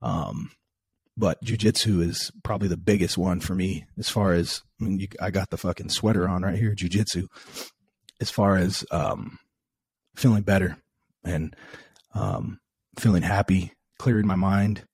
Um, 0.00 0.50
but 1.16 1.42
jujitsu 1.42 2.02
is 2.02 2.30
probably 2.42 2.68
the 2.68 2.76
biggest 2.76 3.16
one 3.16 3.40
for 3.40 3.54
me 3.54 3.86
as 3.98 4.08
far 4.08 4.32
as 4.32 4.62
I 4.80 4.84
mean, 4.84 4.98
you, 5.00 5.08
I 5.20 5.30
got 5.30 5.50
the 5.50 5.56
fucking 5.56 5.88
sweater 5.88 6.28
on 6.28 6.42
right 6.42 6.58
here, 6.58 6.74
jujitsu. 6.74 7.26
As 8.20 8.30
far 8.30 8.56
as 8.56 8.84
um, 8.90 9.38
feeling 10.14 10.42
better 10.42 10.78
and 11.24 11.54
um, 12.14 12.60
feeling 12.98 13.22
happy, 13.22 13.72
clearing 13.98 14.26
my 14.26 14.36
mind, 14.36 14.84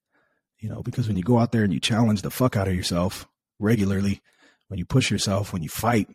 you 0.62 0.68
know, 0.68 0.82
because 0.82 1.08
when 1.08 1.16
you 1.16 1.22
go 1.22 1.38
out 1.38 1.52
there 1.52 1.64
and 1.64 1.72
you 1.72 1.80
challenge 1.80 2.22
the 2.22 2.30
fuck 2.30 2.56
out 2.56 2.68
of 2.68 2.74
yourself 2.74 3.26
regularly, 3.58 4.22
when 4.68 4.78
you 4.78 4.86
push 4.86 5.10
yourself, 5.10 5.52
when 5.52 5.62
you 5.62 5.68
fight, 5.68 6.08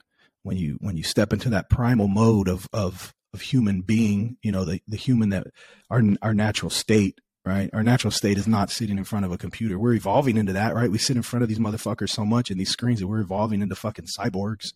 when 0.43 0.57
you 0.57 0.77
when 0.79 0.95
you 0.95 1.03
step 1.03 1.33
into 1.33 1.49
that 1.49 1.69
primal 1.69 2.07
mode 2.07 2.47
of 2.47 2.67
of 2.71 3.13
of 3.33 3.41
human 3.41 3.81
being, 3.81 4.37
you 4.41 4.51
know, 4.51 4.65
the 4.65 4.81
the 4.87 4.97
human 4.97 5.29
that 5.29 5.47
our 5.89 6.01
our 6.21 6.33
natural 6.33 6.71
state 6.71 7.19
right? 7.45 7.69
Our 7.71 7.83
natural 7.83 8.11
state 8.11 8.37
is 8.37 8.45
not 8.45 8.69
sitting 8.69 8.97
in 8.97 9.05
front 9.05 9.23
of 9.23 9.31
a 9.31 9.37
computer. 9.37 9.79
We're 9.79 9.93
evolving 9.93 10.35
into 10.35 10.51
that, 10.51 10.75
right? 10.75 10.91
We 10.91 10.97
sit 10.97 11.15
in 11.15 11.21
front 11.21 11.43
of 11.43 11.49
these 11.49 11.59
motherfuckers 11.59 12.09
so 12.09 12.25
much 12.25 12.51
and 12.51 12.59
these 12.59 12.71
screens 12.71 12.99
that 12.99 13.07
we're 13.07 13.21
evolving 13.21 13.61
into 13.61 13.73
fucking 13.73 14.07
cyborgs. 14.19 14.73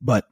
But 0.00 0.26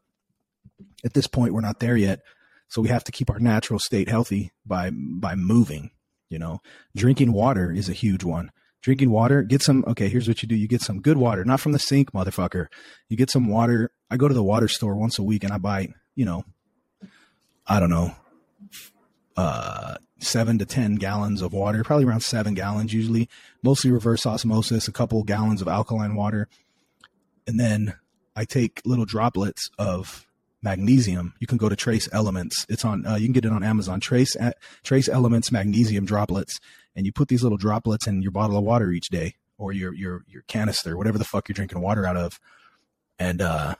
at 1.04 1.12
this 1.12 1.26
point, 1.26 1.52
we're 1.52 1.60
not 1.60 1.80
there 1.80 1.96
yet. 1.96 2.22
So 2.68 2.80
we 2.80 2.88
have 2.88 3.04
to 3.04 3.12
keep 3.12 3.28
our 3.28 3.38
natural 3.38 3.78
state 3.78 4.08
healthy 4.08 4.52
by 4.64 4.90
by 4.90 5.34
moving. 5.34 5.90
You 6.30 6.38
know, 6.38 6.60
drinking 6.96 7.32
water 7.32 7.70
is 7.70 7.88
a 7.88 7.92
huge 7.92 8.24
one. 8.24 8.50
Drinking 8.86 9.10
water, 9.10 9.42
get 9.42 9.62
some. 9.62 9.84
Okay, 9.88 10.08
here's 10.08 10.28
what 10.28 10.42
you 10.42 10.48
do: 10.48 10.54
you 10.54 10.68
get 10.68 10.80
some 10.80 11.00
good 11.00 11.16
water, 11.16 11.44
not 11.44 11.58
from 11.58 11.72
the 11.72 11.78
sink, 11.80 12.12
motherfucker. 12.12 12.68
You 13.08 13.16
get 13.16 13.32
some 13.32 13.48
water. 13.48 13.90
I 14.12 14.16
go 14.16 14.28
to 14.28 14.32
the 14.32 14.44
water 14.44 14.68
store 14.68 14.94
once 14.94 15.18
a 15.18 15.24
week 15.24 15.42
and 15.42 15.52
I 15.52 15.58
buy, 15.58 15.88
you 16.14 16.24
know, 16.24 16.44
I 17.66 17.80
don't 17.80 17.90
know, 17.90 18.14
uh, 19.36 19.96
seven 20.20 20.58
to 20.58 20.64
10 20.64 20.94
gallons 20.94 21.42
of 21.42 21.52
water, 21.52 21.82
probably 21.82 22.04
around 22.04 22.20
seven 22.20 22.54
gallons 22.54 22.94
usually, 22.94 23.28
mostly 23.60 23.90
reverse 23.90 24.24
osmosis, 24.24 24.86
a 24.86 24.92
couple 24.92 25.24
gallons 25.24 25.60
of 25.60 25.66
alkaline 25.66 26.14
water. 26.14 26.46
And 27.44 27.58
then 27.58 27.94
I 28.36 28.44
take 28.44 28.82
little 28.84 29.04
droplets 29.04 29.68
of 29.80 30.28
magnesium. 30.62 31.34
You 31.40 31.48
can 31.48 31.58
go 31.58 31.68
to 31.68 31.74
Trace 31.74 32.08
Elements. 32.12 32.64
It's 32.68 32.84
on, 32.84 33.04
uh, 33.04 33.16
you 33.16 33.26
can 33.26 33.32
get 33.32 33.44
it 33.44 33.50
on 33.50 33.64
Amazon. 33.64 33.98
Trace, 33.98 34.36
uh, 34.36 34.52
Trace 34.84 35.08
Elements 35.08 35.50
magnesium 35.50 36.04
droplets. 36.04 36.60
And 36.96 37.06
you 37.06 37.12
put 37.12 37.28
these 37.28 37.42
little 37.42 37.58
droplets 37.58 38.06
in 38.06 38.22
your 38.22 38.32
bottle 38.32 38.56
of 38.56 38.64
water 38.64 38.90
each 38.90 39.10
day 39.10 39.36
or 39.58 39.72
your, 39.72 39.94
your, 39.94 40.24
your 40.26 40.42
canister, 40.48 40.96
whatever 40.96 41.18
the 41.18 41.24
fuck 41.24 41.48
you're 41.48 41.54
drinking 41.54 41.80
water 41.80 42.06
out 42.06 42.16
of. 42.16 42.40
And, 43.18 43.40
uh, 43.40 43.76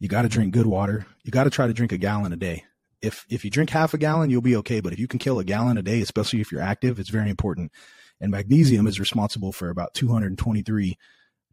you 0.00 0.08
got 0.08 0.22
to 0.22 0.28
drink 0.28 0.52
good 0.52 0.66
water. 0.66 1.06
You 1.22 1.30
got 1.30 1.44
to 1.44 1.50
try 1.50 1.68
to 1.68 1.72
drink 1.72 1.92
a 1.92 1.98
gallon 1.98 2.32
a 2.32 2.36
day 2.36 2.64
if 3.02 3.26
if 3.28 3.44
you 3.44 3.50
drink 3.50 3.70
half 3.70 3.92
a 3.92 3.98
gallon, 3.98 4.30
you'll 4.30 4.40
be 4.40 4.56
okay. 4.56 4.80
But 4.80 4.92
if 4.92 4.98
you 4.98 5.08
can 5.08 5.18
kill 5.18 5.38
a 5.38 5.44
gallon 5.44 5.76
a 5.76 5.82
day, 5.82 6.00
especially 6.00 6.40
if 6.40 6.50
you're 6.50 6.62
active, 6.62 6.98
it's 6.98 7.10
very 7.10 7.28
important. 7.28 7.72
And 8.20 8.30
magnesium 8.30 8.86
is 8.86 9.00
responsible 9.00 9.52
for 9.52 9.68
about 9.68 9.94
223, 9.94 10.96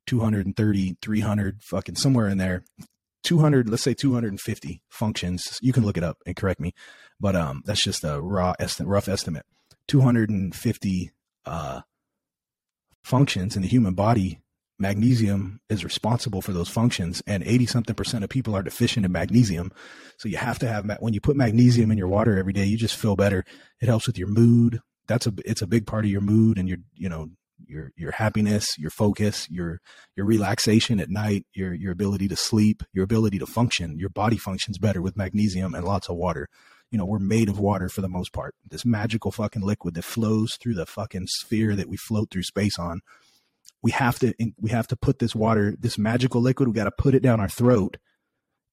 230, 0.06 0.98
300, 1.02 1.64
fucking 1.64 1.96
somewhere 1.96 2.30
in 2.30 2.38
there. 2.38 2.64
200, 3.24 3.68
let's 3.68 3.84
say 3.84 3.96
250 3.96 4.82
functions. 4.88 5.58
You 5.62 5.74
can 5.74 5.84
look 5.84 5.98
it 5.98 6.04
up 6.04 6.20
and 6.26 6.36
correct 6.36 6.60
me, 6.60 6.74
but 7.20 7.36
um, 7.36 7.64
that's 7.66 7.84
just 7.84 8.04
a 8.04 8.22
raw 8.22 8.54
estimate, 8.60 8.90
rough 8.90 9.10
estimate. 9.10 9.46
250 9.90 11.12
uh, 11.46 11.82
functions 13.04 13.56
in 13.56 13.64
the 13.64 13.68
human 13.68 13.96
body 13.96 14.40
magnesium 14.80 15.60
is 15.68 15.84
responsible 15.84 16.42
for 16.42 16.54
those 16.54 16.70
functions 16.70 17.22
and 17.28 17.44
80 17.44 17.66
something 17.66 17.96
percent 17.96 18.24
of 18.24 18.30
people 18.30 18.56
are 18.56 18.64
deficient 18.64 19.06
in 19.06 19.12
magnesium. 19.12 19.72
So 20.18 20.30
you 20.30 20.38
have 20.38 20.58
to 20.60 20.68
have 20.68 20.90
when 21.00 21.14
you 21.14 21.20
put 21.20 21.36
magnesium 21.36 21.92
in 21.92 21.98
your 21.98 22.08
water 22.08 22.38
every 22.38 22.54
day 22.54 22.64
you 22.64 22.78
just 22.78 22.96
feel 22.96 23.18
better. 23.18 23.44
It 23.82 23.88
helps 23.88 24.08
with 24.08 24.18
your 24.18 24.30
mood. 24.30 24.80
That's 25.08 25.28
a 25.28 25.34
it's 25.44 25.62
a 25.62 25.68
big 25.68 25.86
part 25.86 26.06
of 26.06 26.12
your 26.12 26.22
mood 26.22 26.58
and 26.58 26.70
your 26.70 26.78
you 26.96 27.10
know 27.10 27.30
your 27.66 27.92
your 27.98 28.12
happiness 28.12 28.78
your 28.78 28.90
focus 28.90 29.50
your 29.50 29.82
your 30.16 30.26
relaxation 30.26 31.02
at 31.02 31.10
night 31.10 31.46
your 31.54 31.74
your 31.74 31.92
ability 31.92 32.30
to 32.30 32.36
sleep 32.38 32.84
your 32.94 33.04
ability 33.04 33.40
to 33.40 33.46
function. 33.46 33.98
Your 34.00 34.10
body 34.10 34.38
functions 34.38 34.78
better 34.78 35.02
with 35.02 35.18
magnesium 35.18 35.74
and 35.74 35.84
lots 35.84 36.08
of 36.08 36.16
water 36.16 36.48
you 36.92 36.98
know 36.98 37.06
we're 37.06 37.20
made 37.20 37.50
of 37.50 37.60
water 37.60 37.90
for 37.90 38.02
the 38.02 38.10
most 38.10 38.34
part 38.34 38.56
this 38.68 38.86
magical 38.86 39.32
fucking 39.32 39.62
liquid 39.62 39.94
that 39.94 40.04
flows 40.04 40.56
through 40.56 40.74
the 40.74 40.86
fucking 40.86 41.28
sphere 41.28 41.76
that 41.76 41.90
we 41.90 41.98
float 41.98 42.30
through 42.32 42.44
space 42.44 42.80
on 42.80 43.02
we 43.82 43.92
have 43.92 44.20
to 44.20 44.34
we 44.60 44.70
have 44.72 44.88
to 44.88 44.96
put 44.96 45.20
this 45.20 45.36
water, 45.36 45.76
this 45.80 45.98
magical 45.98 46.42
liquid, 46.42 46.68
we 46.68 46.74
got 46.74 46.86
to 46.86 46.92
put 46.92 47.16
it 47.16 47.24
down 47.24 47.40
our 47.40 47.50
throat 47.50 47.98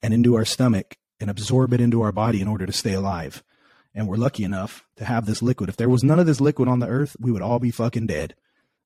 and 0.02 0.12
into 0.12 0.34
our 0.34 0.44
stomach 0.44 0.96
and 1.20 1.30
absorb 1.30 1.72
it 1.72 1.80
into 1.80 2.02
our 2.02 2.12
body 2.12 2.40
in 2.40 2.48
order 2.48 2.66
to 2.66 2.72
stay 2.72 2.92
alive. 2.92 3.42
and 3.94 4.06
we're 4.06 4.16
lucky 4.16 4.44
enough 4.44 4.84
to 4.96 5.06
have 5.06 5.24
this 5.24 5.40
liquid. 5.40 5.70
If 5.70 5.76
there 5.76 5.88
was 5.88 6.04
none 6.04 6.18
of 6.18 6.26
this 6.26 6.40
liquid 6.40 6.68
on 6.68 6.80
the 6.80 6.86
earth, 6.86 7.16
we 7.18 7.32
would 7.32 7.40
all 7.40 7.58
be 7.58 7.70
fucking 7.70 8.06
dead. 8.06 8.34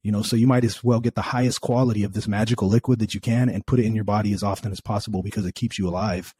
You 0.05 0.13
know, 0.13 0.23
so 0.23 0.37
you 0.37 0.47
might 0.47 0.65
as 0.65 0.85
well 0.85 1.01
get 1.01 1.17
the 1.17 1.23
highest 1.23 1.61
quality 1.61 2.05
of 2.05 2.13
this 2.13 2.29
magical 2.29 2.69
liquid 2.69 3.01
that 3.01 3.13
you 3.13 3.21
can 3.21 3.49
and 3.49 3.67
put 3.67 3.81
it 3.81 3.87
in 3.87 3.95
your 3.95 4.05
body 4.05 4.33
as 4.33 4.45
often 4.45 4.71
as 4.71 4.81
possible 4.81 5.23
because 5.23 5.45
it 5.47 5.57
keeps 5.57 5.79
you 5.79 5.89
alive. 5.89 6.33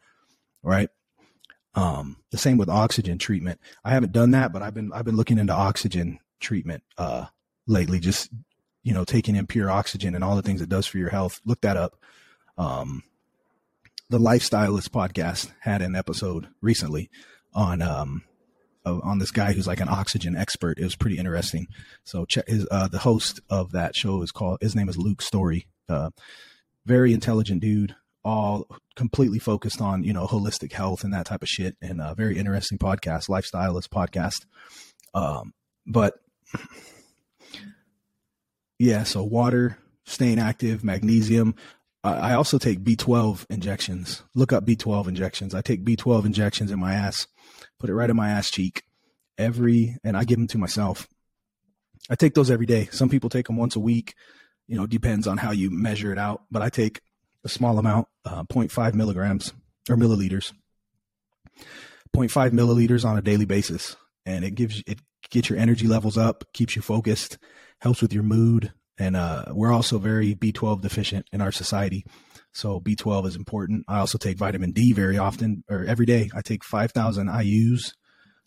Right. 0.63 0.89
Um, 1.75 2.17
the 2.31 2.39
same 2.39 2.59
with 2.59 2.69
oxygen 2.69 3.19
treatment. 3.19 3.61
I 3.85 3.91
haven't 3.91 4.13
done 4.13 4.33
that, 4.33 4.53
but 4.53 4.63
I've 4.63 4.75
been 4.75 4.93
I've 4.93 5.05
been 5.05 5.17
looking 5.17 5.39
into 5.39 5.53
oxygen 5.53 6.19
treatment 6.41 6.83
uh 6.99 7.27
lately, 7.67 8.01
just 8.01 8.31
you 8.83 8.95
know, 8.95 9.05
taking 9.05 9.37
in 9.37 9.47
pure 9.47 9.71
oxygen 9.71 10.15
and 10.15 10.25
all 10.25 10.37
the 10.37 10.43
things 10.43 10.63
it 10.63 10.69
does 10.69 10.87
for 10.87 10.99
your 10.99 11.11
health. 11.11 11.41
Look 11.45 11.61
that 11.61 11.77
up. 11.77 11.97
Um 12.59 13.05
the 14.09 14.19
Lifestylist 14.19 14.89
podcast 14.89 15.53
had 15.61 15.83
an 15.83 15.95
episode 15.95 16.49
recently 16.61 17.11
on 17.55 17.83
um 17.83 18.25
on 18.85 19.19
this 19.21 19.31
guy 19.31 19.53
who's 19.53 19.67
like 19.69 19.81
an 19.81 19.89
oxygen 19.89 20.37
expert. 20.37 20.79
It 20.79 20.85
was 20.85 20.97
pretty 20.97 21.19
interesting. 21.19 21.69
So 22.03 22.25
check 22.25 22.49
his 22.49 22.67
uh 22.71 22.89
the 22.89 22.99
host 22.99 23.39
of 23.49 23.71
that 23.73 23.95
show 23.95 24.23
is 24.23 24.33
called 24.33 24.59
his 24.61 24.75
name 24.75 24.89
is 24.89 24.99
Luke 24.99 25.23
Storey. 25.23 25.67
Uh 25.89 26.11
very 26.85 27.13
intelligent 27.13 27.61
dude 27.61 27.95
all 28.25 28.67
completely 28.97 29.39
focused 29.39 29.81
on 29.81 30.05
you 30.05 30.13
know 30.13 30.27
holistic 30.27 30.73
health 30.73 31.05
and 31.05 31.15
that 31.15 31.27
type 31.27 31.43
of 31.43 31.49
shit 31.49 31.77
and 31.81 32.01
a 32.01 32.15
very 32.15 32.39
interesting 32.39 32.79
podcast 32.79 33.29
lifestylist 33.29 33.89
podcast. 33.89 34.47
Um 35.15 35.55
but 35.87 36.15
yeah 38.79 39.05
so 39.05 39.23
water 39.23 39.79
staying 40.05 40.39
active 40.39 40.85
magnesium. 40.85 41.55
I 42.03 42.33
also 42.33 42.57
take 42.59 42.83
b12 42.83 43.45
injections. 43.51 44.23
Look 44.35 44.55
up 44.55 44.65
b12 44.65 45.09
injections. 45.09 45.55
I 45.55 45.61
take 45.61 45.85
b12 45.85 46.25
injections 46.25 46.71
in 46.71 46.79
my 46.81 46.95
ass 46.95 47.27
put 47.79 47.91
it 47.91 47.95
right 47.95 48.11
in 48.11 48.17
my 48.17 48.31
ass 48.31 48.51
cheek 48.51 48.83
every 49.39 49.97
and 50.05 50.17
i 50.17 50.25
give 50.25 50.39
them 50.39 50.47
to 50.49 50.59
myself. 50.59 51.09
I 52.09 52.15
take 52.15 52.35
those 52.35 52.51
every 52.51 52.67
day. 52.67 52.89
Some 52.91 53.09
people 53.09 53.31
take 53.31 53.47
them 53.47 53.57
once 53.57 53.77
a 53.77 53.81
week. 53.81 54.15
You 54.67 54.77
know 54.77 54.87
depends 54.87 55.27
on 55.27 55.39
how 55.39 55.51
you 55.51 55.71
measure 55.71 56.13
it 56.13 56.19
out 56.19 56.43
but 56.51 56.63
i 56.63 56.69
take 56.69 57.01
a 57.45 57.49
small 57.49 57.79
amount, 57.79 58.09
uh, 58.25 58.45
0.5 58.45 58.95
milligrams 58.95 59.53
or 59.89 59.97
milliliters, 59.97 60.53
0.5 62.15 62.51
milliliters 62.51 63.05
on 63.05 63.17
a 63.17 63.23
daily 63.23 63.45
basis. 63.45 63.97
And 64.27 64.45
it 64.45 64.55
gives, 64.55 64.83
it 64.87 65.01
gets 65.31 65.49
your 65.49 65.59
energy 65.59 65.87
levels 65.87 66.19
up, 66.19 66.45
keeps 66.53 66.77
you 66.77 66.83
focused, 66.83 67.39
helps 67.81 68.03
with 68.03 68.13
your 68.13 68.23
mood. 68.23 68.73
And, 68.99 69.17
uh, 69.17 69.47
we're 69.53 69.73
also 69.73 69.99
very 69.99 70.35
B12 70.35 70.83
deficient 70.83 71.27
in 71.33 71.41
our 71.41 71.53
society. 71.53 72.05
So 72.53 72.81
B12 72.81 73.27
is 73.27 73.37
important. 73.37 73.85
I 73.89 73.99
also 73.99 74.19
take 74.19 74.37
vitamin 74.37 74.73
D 74.73 74.93
very 74.93 75.17
often 75.17 75.65
or 75.71 75.85
every 75.85 76.05
day. 76.07 76.31
I 76.35 76.43
take 76.43 76.65
5,000 76.65 77.29
IUs 77.29 77.95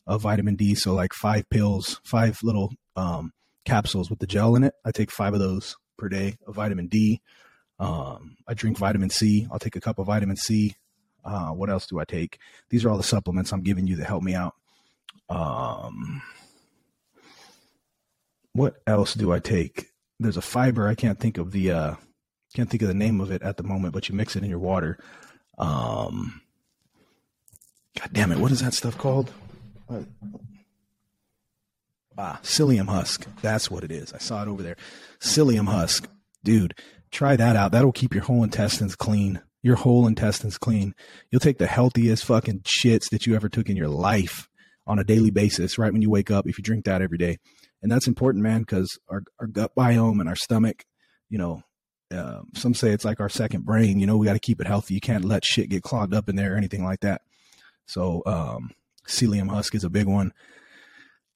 of 0.06 0.22
vitamin 0.22 0.56
D. 0.56 0.76
So 0.76 0.94
like 0.94 1.14
five 1.14 1.50
pills, 1.50 2.00
five 2.04 2.40
little, 2.44 2.74
um, 2.96 3.32
capsules 3.66 4.10
with 4.10 4.20
the 4.20 4.28
gel 4.28 4.56
in 4.56 4.64
it. 4.64 4.74
I 4.86 4.92
take 4.92 5.10
five 5.10 5.34
of 5.34 5.40
those 5.40 5.76
per 5.98 6.10
day 6.10 6.36
of 6.46 6.56
vitamin 6.56 6.88
D. 6.88 7.22
Um, 7.84 8.38
I 8.48 8.54
drink 8.54 8.78
vitamin 8.78 9.10
C. 9.10 9.46
I'll 9.52 9.60
take 9.60 9.76
a 9.76 9.82
cup 9.82 10.00
of 10.00 10.08
vitamin 10.08 10.38
C. 10.38 10.76
Uh, 11.26 11.50
what 11.50 11.70
else 11.70 11.86
do 11.86 12.00
I 12.00 12.06
take? 12.06 12.40
These 12.70 12.86
are 12.86 12.90
all 12.90 12.98
the 12.98 13.04
supplements 13.04 13.52
I'm 13.52 13.62
giving 13.62 13.88
you 13.88 13.98
to 13.98 14.06
help 14.06 14.24
me 14.24 14.36
out. 14.36 14.54
Um, 15.30 16.22
what 18.54 18.76
else 18.88 19.14
do 19.14 19.34
I 19.34 19.40
take? 19.40 19.88
There's 20.18 20.38
a 20.38 20.42
fiber. 20.42 20.88
I 20.88 20.96
can't 20.96 21.20
think 21.20 21.38
of 21.38 21.52
the 21.52 21.72
uh, 21.72 21.96
can't 22.56 22.70
think 22.70 22.84
of 22.84 22.88
the 22.88 22.94
name 22.94 23.20
of 23.20 23.32
it 23.32 23.42
at 23.42 23.58
the 23.58 23.64
moment, 23.64 23.94
but 23.94 24.08
you 24.08 24.16
mix 24.16 24.38
it 24.38 24.44
in 24.44 24.50
your 24.50 24.60
water. 24.60 24.98
Um, 25.58 26.42
God 28.00 28.10
damn 28.14 28.32
it! 28.32 28.38
What 28.38 28.52
is 28.52 28.62
that 28.62 28.74
stuff 28.74 28.98
called? 28.98 29.32
What? 29.88 30.04
Ah, 32.18 32.40
psyllium 32.44 32.88
husk. 32.88 33.28
That's 33.42 33.70
what 33.70 33.84
it 33.84 33.92
is. 33.92 34.14
I 34.14 34.20
saw 34.20 34.42
it 34.44 34.48
over 34.48 34.64
there. 34.64 34.78
Psyllium 35.20 35.68
husk, 35.68 36.08
dude 36.44 36.76
try 37.14 37.36
that 37.36 37.56
out. 37.56 37.72
That'll 37.72 37.92
keep 37.92 38.14
your 38.14 38.24
whole 38.24 38.44
intestines 38.44 38.96
clean. 38.96 39.42
Your 39.62 39.76
whole 39.78 40.08
intestines 40.08 40.58
clean. 40.58 40.94
You'll 41.32 41.40
take 41.40 41.58
the 41.58 41.68
healthiest 41.68 42.26
fucking 42.26 42.62
shits 42.62 43.10
that 43.12 43.26
you 43.26 43.36
ever 43.36 43.48
took 43.48 43.70
in 43.70 43.78
your 43.78 43.88
life 43.88 44.50
on 44.86 45.00
a 45.00 45.04
daily 45.06 45.32
basis, 45.32 45.78
right 45.78 45.94
when 45.94 46.02
you 46.02 46.10
wake 46.10 46.30
up, 46.30 46.48
if 46.48 46.58
you 46.58 46.64
drink 46.64 46.84
that 46.86 47.02
every 47.02 47.18
day. 47.18 47.38
And 47.82 47.92
that's 47.92 48.08
important, 48.08 48.44
man, 48.44 48.62
because 48.62 49.00
our, 49.10 49.24
our 49.40 49.48
gut 49.48 49.72
biome 49.78 50.20
and 50.20 50.28
our 50.28 50.36
stomach, 50.36 50.84
you 51.30 51.38
know, 51.38 51.62
uh, 52.14 52.42
some 52.56 52.74
say 52.74 52.92
it's 52.92 53.06
like 53.06 53.20
our 53.20 53.30
second 53.30 53.66
brain. 53.66 54.00
You 54.00 54.06
know, 54.06 54.18
we 54.18 54.28
got 54.28 54.34
to 54.34 54.40
keep 54.40 54.60
it 54.60 54.68
healthy. 54.68 54.94
You 54.94 55.02
can't 55.02 55.26
let 55.26 55.46
shit 55.46 55.70
get 55.70 55.84
clogged 55.84 56.14
up 56.14 56.30
in 56.30 56.36
there 56.36 56.54
or 56.54 56.58
anything 56.58 56.84
like 56.84 57.00
that. 57.00 57.22
So, 57.86 58.22
um, 58.26 58.72
psyllium 59.08 59.50
husk 59.50 59.76
is 59.76 59.84
a 59.84 59.90
big 59.90 60.08
one. 60.08 60.34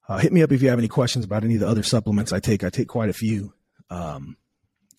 Uh, 0.07 0.17
hit 0.17 0.31
me 0.31 0.41
up 0.41 0.51
if 0.51 0.61
you 0.61 0.69
have 0.69 0.79
any 0.79 0.87
questions 0.87 1.25
about 1.25 1.43
any 1.43 1.55
of 1.55 1.59
the 1.61 1.67
other 1.67 1.83
supplements 1.83 2.31
I 2.31 2.39
take. 2.39 2.63
I 2.63 2.69
take 2.69 2.87
quite 2.87 3.09
a 3.09 3.13
few. 3.13 3.53
Um, 3.89 4.37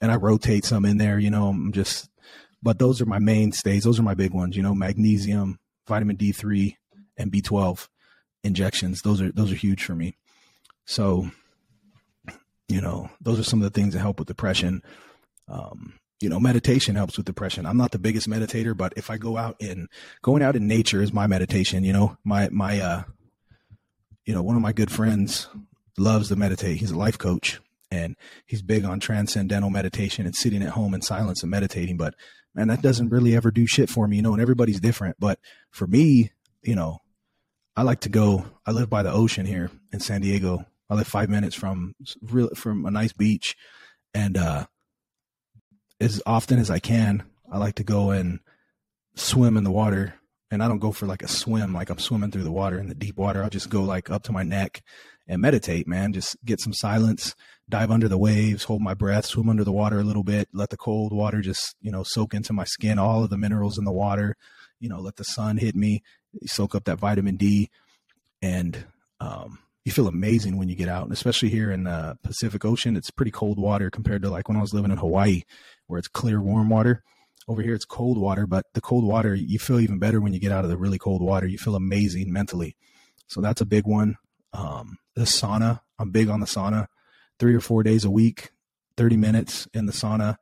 and 0.00 0.10
I 0.10 0.16
rotate 0.16 0.64
some 0.64 0.84
in 0.84 0.98
there. 0.98 1.18
You 1.18 1.30
know, 1.30 1.48
I'm 1.48 1.72
just, 1.72 2.08
but 2.62 2.78
those 2.78 3.00
are 3.00 3.06
my 3.06 3.18
mainstays. 3.18 3.84
Those 3.84 3.98
are 3.98 4.04
my 4.04 4.14
big 4.14 4.32
ones. 4.32 4.56
You 4.56 4.62
know, 4.62 4.74
magnesium, 4.74 5.58
vitamin 5.86 6.16
D3, 6.16 6.74
and 7.16 7.32
B12 7.32 7.88
injections. 8.44 9.02
Those 9.02 9.20
are 9.20 9.32
those 9.32 9.52
are 9.52 9.56
huge 9.56 9.84
for 9.84 9.94
me. 9.94 10.16
So, 10.86 11.30
you 12.68 12.80
know, 12.80 13.10
those 13.20 13.38
are 13.38 13.44
some 13.44 13.60
of 13.60 13.64
the 13.64 13.78
things 13.78 13.94
that 13.94 14.00
help 14.00 14.18
with 14.18 14.28
depression. 14.28 14.82
Um, 15.48 15.94
you 16.20 16.28
know, 16.28 16.40
meditation 16.40 16.96
helps 16.96 17.16
with 17.16 17.26
depression. 17.26 17.66
I'm 17.66 17.76
not 17.76 17.92
the 17.92 17.98
biggest 17.98 18.28
meditator, 18.28 18.76
but 18.76 18.92
if 18.96 19.10
I 19.10 19.18
go 19.18 19.36
out 19.36 19.56
in 19.60 19.88
going 20.22 20.42
out 20.42 20.56
in 20.56 20.66
nature 20.66 21.02
is 21.02 21.12
my 21.12 21.26
meditation. 21.26 21.84
You 21.84 21.92
know, 21.92 22.16
my 22.24 22.48
my 22.50 22.80
uh, 22.80 23.02
you 24.24 24.34
know, 24.34 24.42
one 24.42 24.56
of 24.56 24.62
my 24.62 24.72
good 24.72 24.90
friends 24.90 25.48
loves 25.96 26.28
to 26.28 26.36
meditate. 26.36 26.78
He's 26.78 26.90
a 26.90 26.98
life 26.98 27.18
coach, 27.18 27.60
and 27.90 28.16
he's 28.46 28.62
big 28.62 28.84
on 28.84 29.00
transcendental 29.00 29.70
meditation 29.70 30.26
and 30.26 30.34
sitting 30.34 30.62
at 30.62 30.70
home 30.70 30.94
in 30.94 31.02
silence 31.02 31.42
and 31.42 31.50
meditating. 31.50 31.96
But 31.96 32.14
man, 32.54 32.68
that 32.68 32.82
doesn't 32.82 33.10
really 33.10 33.34
ever 33.34 33.50
do 33.50 33.66
shit 33.66 33.88
for 33.88 34.06
me, 34.06 34.16
you 34.16 34.22
know, 34.22 34.32
and 34.32 34.42
everybody's 34.42 34.80
different. 34.80 35.16
But 35.18 35.38
for 35.70 35.86
me, 35.86 36.32
you 36.62 36.74
know, 36.74 36.98
I 37.76 37.82
like 37.82 38.00
to 38.00 38.08
go, 38.08 38.44
I 38.66 38.72
live 38.72 38.90
by 38.90 39.02
the 39.02 39.12
ocean 39.12 39.46
here 39.46 39.70
in 39.92 40.00
San 40.00 40.20
Diego. 40.20 40.66
I 40.90 40.94
live 40.94 41.06
five 41.06 41.28
minutes 41.28 41.54
from 41.54 41.94
real, 42.22 42.50
from 42.54 42.86
a 42.86 42.90
nice 42.90 43.12
beach. 43.12 43.56
And, 44.14 44.36
uh, 44.36 44.66
as 46.00 46.22
often 46.26 46.58
as 46.58 46.70
I 46.70 46.78
can, 46.78 47.24
I 47.50 47.58
like 47.58 47.74
to 47.76 47.84
go 47.84 48.10
and 48.10 48.40
swim 49.16 49.56
in 49.56 49.64
the 49.64 49.70
water. 49.70 50.14
And 50.50 50.62
I 50.62 50.68
don't 50.68 50.78
go 50.78 50.92
for 50.92 51.06
like 51.06 51.22
a 51.22 51.28
swim, 51.28 51.74
like 51.74 51.90
I'm 51.90 51.98
swimming 51.98 52.30
through 52.30 52.44
the 52.44 52.50
water 52.50 52.78
in 52.78 52.88
the 52.88 52.94
deep 52.94 53.16
water. 53.18 53.42
I'll 53.42 53.50
just 53.50 53.68
go 53.68 53.82
like 53.82 54.10
up 54.10 54.22
to 54.24 54.32
my 54.32 54.42
neck 54.42 54.82
and 55.28 55.42
meditate, 55.42 55.86
man. 55.86 56.12
Just 56.12 56.36
get 56.44 56.60
some 56.60 56.72
silence, 56.72 57.34
dive 57.68 57.90
under 57.90 58.08
the 58.08 58.18
waves, 58.18 58.64
hold 58.64 58.80
my 58.80 58.94
breath, 58.94 59.26
swim 59.26 59.48
under 59.48 59.64
the 59.64 59.72
water 59.72 59.98
a 59.98 60.04
little 60.04 60.24
bit, 60.24 60.48
let 60.52 60.70
the 60.70 60.76
cold 60.76 61.12
water 61.12 61.40
just, 61.40 61.76
you 61.80 61.92
know, 61.92 62.02
soak 62.02 62.34
into 62.34 62.52
my 62.52 62.64
skin, 62.64 62.98
all 62.98 63.22
of 63.22 63.30
the 63.30 63.36
minerals 63.36 63.78
in 63.78 63.84
the 63.84 63.92
water, 63.92 64.36
you 64.80 64.88
know, 64.88 64.98
let 65.00 65.16
the 65.16 65.24
sun 65.24 65.58
hit 65.58 65.76
me, 65.76 66.02
soak 66.46 66.74
up 66.74 66.84
that 66.84 66.98
vitamin 66.98 67.36
D. 67.36 67.68
And 68.40 68.86
um, 69.20 69.58
you 69.84 69.92
feel 69.92 70.08
amazing 70.08 70.56
when 70.56 70.68
you 70.68 70.76
get 70.76 70.88
out. 70.88 71.04
And 71.04 71.12
especially 71.12 71.50
here 71.50 71.70
in 71.70 71.84
the 71.84 72.16
Pacific 72.22 72.64
Ocean, 72.64 72.96
it's 72.96 73.10
pretty 73.10 73.30
cold 73.30 73.58
water 73.58 73.90
compared 73.90 74.22
to 74.22 74.30
like 74.30 74.48
when 74.48 74.56
I 74.56 74.60
was 74.62 74.72
living 74.72 74.90
in 74.90 74.98
Hawaii, 74.98 75.42
where 75.86 75.98
it's 75.98 76.08
clear, 76.08 76.40
warm 76.40 76.68
water. 76.68 77.02
Over 77.48 77.62
here, 77.62 77.74
it's 77.74 77.86
cold 77.86 78.18
water, 78.18 78.46
but 78.46 78.66
the 78.74 78.82
cold 78.82 79.04
water, 79.04 79.34
you 79.34 79.58
feel 79.58 79.80
even 79.80 79.98
better 79.98 80.20
when 80.20 80.34
you 80.34 80.40
get 80.40 80.52
out 80.52 80.64
of 80.64 80.70
the 80.70 80.76
really 80.76 80.98
cold 80.98 81.22
water. 81.22 81.46
You 81.46 81.56
feel 81.56 81.74
amazing 81.74 82.30
mentally. 82.30 82.76
So 83.26 83.40
that's 83.40 83.62
a 83.62 83.66
big 83.66 83.86
one. 83.86 84.16
Um, 84.52 84.98
the 85.18 85.24
sauna, 85.24 85.80
I'm 85.98 86.10
big 86.10 86.28
on 86.28 86.40
the 86.40 86.46
sauna 86.46 86.86
three 87.38 87.54
or 87.54 87.60
four 87.60 87.82
days 87.82 88.04
a 88.04 88.10
week, 88.10 88.50
30 88.96 89.16
minutes 89.16 89.68
in 89.74 89.86
the 89.86 89.92
sauna. 89.92 90.36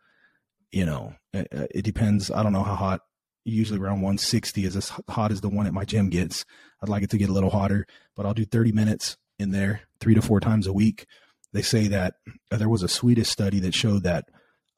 You 0.71 0.87
know, 0.87 1.14
it, 1.33 1.49
it 1.50 1.83
depends. 1.83 2.30
I 2.30 2.42
don't 2.42 2.52
know 2.52 2.62
how 2.62 2.75
hot. 2.75 3.00
Usually 3.45 3.78
around 3.78 4.02
160 4.02 4.64
is 4.64 4.76
as 4.76 4.92
hot 5.09 5.30
as 5.30 5.40
the 5.40 5.49
one 5.49 5.66
at 5.66 5.73
my 5.73 5.85
gym 5.85 6.11
gets. 6.11 6.45
I'd 6.83 6.88
like 6.88 7.04
it 7.04 7.11
to 7.11 7.18
get 7.18 7.30
a 7.30 7.33
little 7.33 7.50
hotter, 7.50 7.87
but 8.16 8.26
I'll 8.26 8.35
do 8.35 8.45
30 8.45 8.73
minutes 8.73 9.16
in 9.38 9.50
there 9.50 9.83
three 10.00 10.14
to 10.14 10.23
four 10.23 10.40
times 10.40 10.66
a 10.66 10.73
week. 10.73 11.06
They 11.52 11.62
say 11.62 11.87
that 11.88 12.14
uh, 12.50 12.56
there 12.56 12.68
was 12.68 12.83
a 12.83 12.88
Swedish 12.88 13.28
study 13.28 13.61
that 13.61 13.73
showed 13.73 14.02
that 14.02 14.28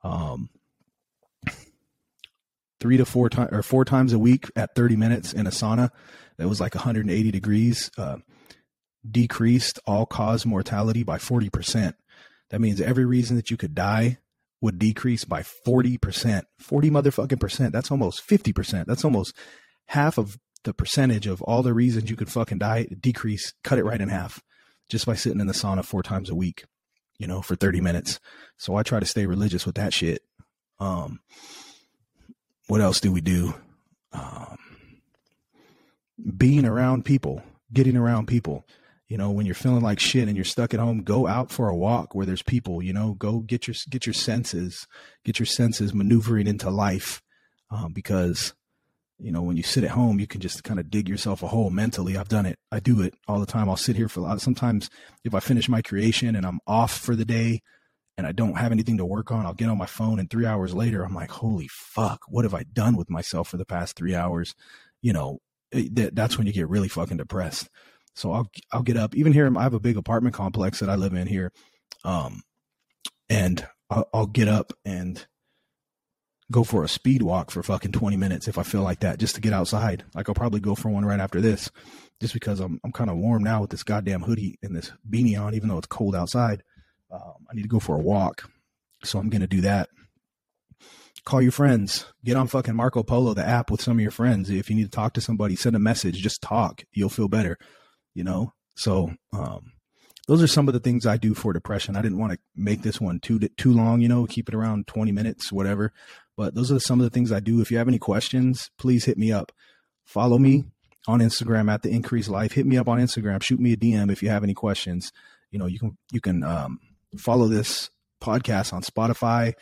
um, 0.04 0.50
three 2.78 2.98
to 2.98 3.04
four 3.04 3.30
times 3.30 3.50
or 3.52 3.62
four 3.62 3.84
times 3.84 4.12
a 4.12 4.18
week 4.18 4.50
at 4.54 4.74
30 4.74 4.96
minutes 4.96 5.32
in 5.32 5.46
a 5.46 5.50
sauna 5.50 5.90
that 6.36 6.48
was 6.48 6.60
like 6.60 6.74
180 6.74 7.30
degrees 7.30 7.90
uh, 7.96 8.18
decreased 9.10 9.78
all 9.86 10.06
cause 10.06 10.46
mortality 10.46 11.02
by 11.02 11.18
40%. 11.18 11.94
That 12.50 12.60
means 12.60 12.80
every 12.80 13.04
reason 13.04 13.36
that 13.36 13.50
you 13.50 13.56
could 13.56 13.74
die 13.74 14.18
would 14.60 14.78
decrease 14.78 15.24
by 15.24 15.42
40%. 15.42 16.42
40 16.58 16.90
motherfucking 16.90 17.40
percent. 17.40 17.72
That's 17.72 17.90
almost 17.90 18.26
50%. 18.26 18.86
That's 18.86 19.04
almost 19.04 19.36
half 19.86 20.18
of 20.18 20.38
the 20.64 20.74
percentage 20.74 21.26
of 21.26 21.42
all 21.42 21.62
the 21.62 21.74
reasons 21.74 22.10
you 22.10 22.16
could 22.16 22.30
fucking 22.30 22.58
die 22.58 22.86
decrease, 23.00 23.52
cut 23.62 23.78
it 23.78 23.84
right 23.84 24.00
in 24.00 24.08
half 24.08 24.42
just 24.88 25.06
by 25.06 25.14
sitting 25.14 25.40
in 25.40 25.46
the 25.46 25.52
sauna 25.52 25.84
four 25.84 26.02
times 26.02 26.30
a 26.30 26.34
week, 26.34 26.64
you 27.18 27.26
know, 27.26 27.42
for 27.42 27.54
30 27.54 27.80
minutes. 27.80 28.18
So 28.56 28.74
I 28.76 28.82
try 28.82 29.00
to 29.00 29.06
stay 29.06 29.26
religious 29.26 29.66
with 29.66 29.76
that 29.76 29.92
shit. 29.92 30.22
Um, 30.80 31.20
what 32.66 32.80
else 32.80 33.00
do 33.00 33.12
we 33.12 33.20
do? 33.20 33.54
Um, 34.12 34.58
being 36.36 36.64
around 36.64 37.04
people, 37.04 37.42
getting 37.72 37.96
around 37.96 38.26
people. 38.26 38.64
You 39.08 39.16
know, 39.16 39.30
when 39.30 39.46
you're 39.46 39.54
feeling 39.54 39.82
like 39.82 40.00
shit 40.00 40.28
and 40.28 40.36
you're 40.36 40.44
stuck 40.44 40.74
at 40.74 40.80
home, 40.80 41.02
go 41.02 41.26
out 41.26 41.50
for 41.50 41.68
a 41.68 41.76
walk 41.76 42.14
where 42.14 42.26
there's 42.26 42.42
people. 42.42 42.82
You 42.82 42.92
know, 42.92 43.14
go 43.14 43.40
get 43.40 43.66
your 43.66 43.74
get 43.88 44.06
your 44.06 44.12
senses, 44.12 44.86
get 45.24 45.38
your 45.38 45.46
senses 45.46 45.94
maneuvering 45.94 46.46
into 46.46 46.68
life, 46.68 47.22
um, 47.70 47.92
because 47.92 48.54
you 49.18 49.32
know 49.32 49.40
when 49.40 49.56
you 49.56 49.62
sit 49.62 49.84
at 49.84 49.90
home, 49.90 50.20
you 50.20 50.26
can 50.26 50.42
just 50.42 50.62
kind 50.62 50.78
of 50.78 50.90
dig 50.90 51.08
yourself 51.08 51.42
a 51.42 51.48
hole 51.48 51.70
mentally. 51.70 52.18
I've 52.18 52.28
done 52.28 52.44
it. 52.44 52.58
I 52.70 52.80
do 52.80 53.00
it 53.00 53.14
all 53.26 53.40
the 53.40 53.46
time. 53.46 53.70
I'll 53.70 53.76
sit 53.76 53.96
here 53.96 54.08
for 54.10 54.20
a 54.20 54.24
lot. 54.24 54.40
Sometimes 54.42 54.90
if 55.24 55.34
I 55.34 55.40
finish 55.40 55.68
my 55.68 55.80
creation 55.80 56.36
and 56.36 56.44
I'm 56.44 56.60
off 56.66 56.98
for 56.98 57.16
the 57.16 57.24
day, 57.24 57.62
and 58.18 58.26
I 58.26 58.32
don't 58.32 58.58
have 58.58 58.72
anything 58.72 58.98
to 58.98 59.06
work 59.06 59.30
on, 59.30 59.46
I'll 59.46 59.54
get 59.54 59.70
on 59.70 59.78
my 59.78 59.86
phone 59.86 60.18
and 60.18 60.28
three 60.28 60.44
hours 60.44 60.74
later, 60.74 61.04
I'm 61.04 61.14
like, 61.14 61.30
holy 61.30 61.68
fuck, 61.68 62.22
what 62.28 62.44
have 62.44 62.52
I 62.52 62.64
done 62.64 62.96
with 62.96 63.08
myself 63.08 63.48
for 63.48 63.56
the 63.56 63.64
past 63.64 63.96
three 63.96 64.14
hours? 64.14 64.54
You 65.00 65.12
know, 65.12 65.38
it, 65.70 66.16
that's 66.16 66.36
when 66.36 66.48
you 66.48 66.52
get 66.52 66.68
really 66.68 66.88
fucking 66.88 67.16
depressed. 67.16 67.70
So 68.18 68.32
I'll 68.32 68.50
I'll 68.72 68.82
get 68.82 68.96
up. 68.96 69.14
Even 69.14 69.32
here, 69.32 69.48
I 69.56 69.62
have 69.62 69.74
a 69.74 69.80
big 69.80 69.96
apartment 69.96 70.34
complex 70.34 70.80
that 70.80 70.90
I 70.90 70.96
live 70.96 71.14
in 71.14 71.28
here, 71.28 71.52
um, 72.04 72.42
and 73.30 73.64
I'll, 73.88 74.08
I'll 74.12 74.26
get 74.26 74.48
up 74.48 74.72
and 74.84 75.24
go 76.50 76.64
for 76.64 76.82
a 76.82 76.88
speed 76.88 77.22
walk 77.22 77.52
for 77.52 77.62
fucking 77.62 77.92
20 77.92 78.16
minutes 78.16 78.48
if 78.48 78.58
I 78.58 78.64
feel 78.64 78.82
like 78.82 79.00
that, 79.00 79.20
just 79.20 79.36
to 79.36 79.40
get 79.40 79.52
outside. 79.52 80.04
Like 80.16 80.28
I'll 80.28 80.34
probably 80.34 80.58
go 80.58 80.74
for 80.74 80.88
one 80.88 81.04
right 81.04 81.20
after 81.20 81.40
this, 81.40 81.70
just 82.20 82.34
because 82.34 82.58
I'm 82.58 82.80
I'm 82.82 82.90
kind 82.90 83.08
of 83.08 83.18
warm 83.18 83.44
now 83.44 83.60
with 83.60 83.70
this 83.70 83.84
goddamn 83.84 84.22
hoodie 84.22 84.58
and 84.64 84.74
this 84.74 84.90
beanie 85.08 85.40
on, 85.40 85.54
even 85.54 85.68
though 85.68 85.78
it's 85.78 85.86
cold 85.86 86.16
outside. 86.16 86.64
Um, 87.12 87.46
I 87.48 87.54
need 87.54 87.62
to 87.62 87.68
go 87.68 87.78
for 87.78 87.94
a 87.94 88.02
walk, 88.02 88.50
so 89.04 89.20
I'm 89.20 89.28
gonna 89.28 89.46
do 89.46 89.60
that. 89.60 89.90
Call 91.24 91.40
your 91.40 91.52
friends. 91.52 92.04
Get 92.24 92.36
on 92.36 92.48
fucking 92.48 92.74
Marco 92.74 93.04
Polo, 93.04 93.32
the 93.32 93.46
app, 93.46 93.70
with 93.70 93.80
some 93.80 93.98
of 93.98 94.02
your 94.02 94.10
friends. 94.10 94.50
If 94.50 94.70
you 94.70 94.74
need 94.74 94.86
to 94.86 94.90
talk 94.90 95.12
to 95.12 95.20
somebody, 95.20 95.54
send 95.54 95.76
a 95.76 95.78
message. 95.78 96.20
Just 96.20 96.42
talk. 96.42 96.82
You'll 96.92 97.10
feel 97.10 97.28
better 97.28 97.58
you 98.14 98.24
know? 98.24 98.52
So, 98.76 99.12
um, 99.32 99.72
those 100.28 100.42
are 100.42 100.46
some 100.46 100.68
of 100.68 100.74
the 100.74 100.80
things 100.80 101.06
I 101.06 101.16
do 101.16 101.32
for 101.32 101.54
depression. 101.54 101.96
I 101.96 102.02
didn't 102.02 102.18
want 102.18 102.34
to 102.34 102.38
make 102.54 102.82
this 102.82 103.00
one 103.00 103.18
too 103.18 103.38
too 103.56 103.72
long, 103.72 104.02
you 104.02 104.08
know, 104.08 104.26
keep 104.26 104.48
it 104.48 104.54
around 104.54 104.86
20 104.86 105.10
minutes, 105.10 105.50
whatever. 105.50 105.92
But 106.36 106.54
those 106.54 106.70
are 106.70 106.78
some 106.78 107.00
of 107.00 107.04
the 107.04 107.10
things 107.10 107.32
I 107.32 107.40
do. 107.40 107.62
If 107.62 107.70
you 107.70 107.78
have 107.78 107.88
any 107.88 107.98
questions, 107.98 108.70
please 108.78 109.06
hit 109.06 109.16
me 109.16 109.32
up. 109.32 109.52
Follow 110.04 110.38
me 110.38 110.64
on 111.08 111.20
Instagram 111.20 111.72
at 111.72 111.82
the 111.82 111.88
Increase 111.88 112.28
Life. 112.28 112.52
Hit 112.52 112.66
me 112.66 112.76
up 112.76 112.88
on 112.88 112.98
Instagram. 112.98 113.42
Shoot 113.42 113.58
me 113.58 113.72
a 113.72 113.76
DM 113.76 114.12
if 114.12 114.22
you 114.22 114.28
have 114.28 114.44
any 114.44 114.54
questions. 114.54 115.12
You 115.50 115.58
know, 115.58 115.66
you 115.66 115.78
can 115.78 115.96
you 116.12 116.20
can 116.20 116.44
um, 116.44 116.78
follow 117.16 117.48
this 117.48 117.90
podcast 118.22 118.74
on 118.74 118.82
Spotify. 118.82 119.54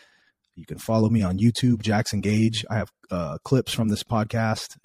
You 0.56 0.64
can 0.64 0.78
follow 0.78 1.10
me 1.10 1.22
on 1.22 1.38
YouTube, 1.38 1.82
Jackson 1.82 2.22
Gage. 2.22 2.64
I 2.70 2.76
have 2.76 2.90
uh, 3.10 3.38
clips 3.44 3.74
from 3.74 3.88
this 3.88 4.02
podcast. 4.02 4.78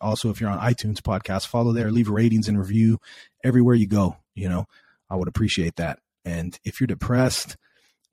Also, 0.00 0.30
if 0.30 0.40
you're 0.40 0.50
on 0.50 0.58
iTunes 0.58 1.00
podcast, 1.00 1.46
follow 1.46 1.72
there, 1.72 1.90
leave 1.90 2.08
ratings 2.08 2.48
and 2.48 2.58
review 2.58 2.98
everywhere 3.44 3.74
you 3.74 3.86
go. 3.86 4.16
You 4.34 4.48
know, 4.48 4.66
I 5.10 5.16
would 5.16 5.28
appreciate 5.28 5.76
that. 5.76 5.98
And 6.24 6.58
if 6.64 6.80
you're 6.80 6.86
depressed, 6.86 7.56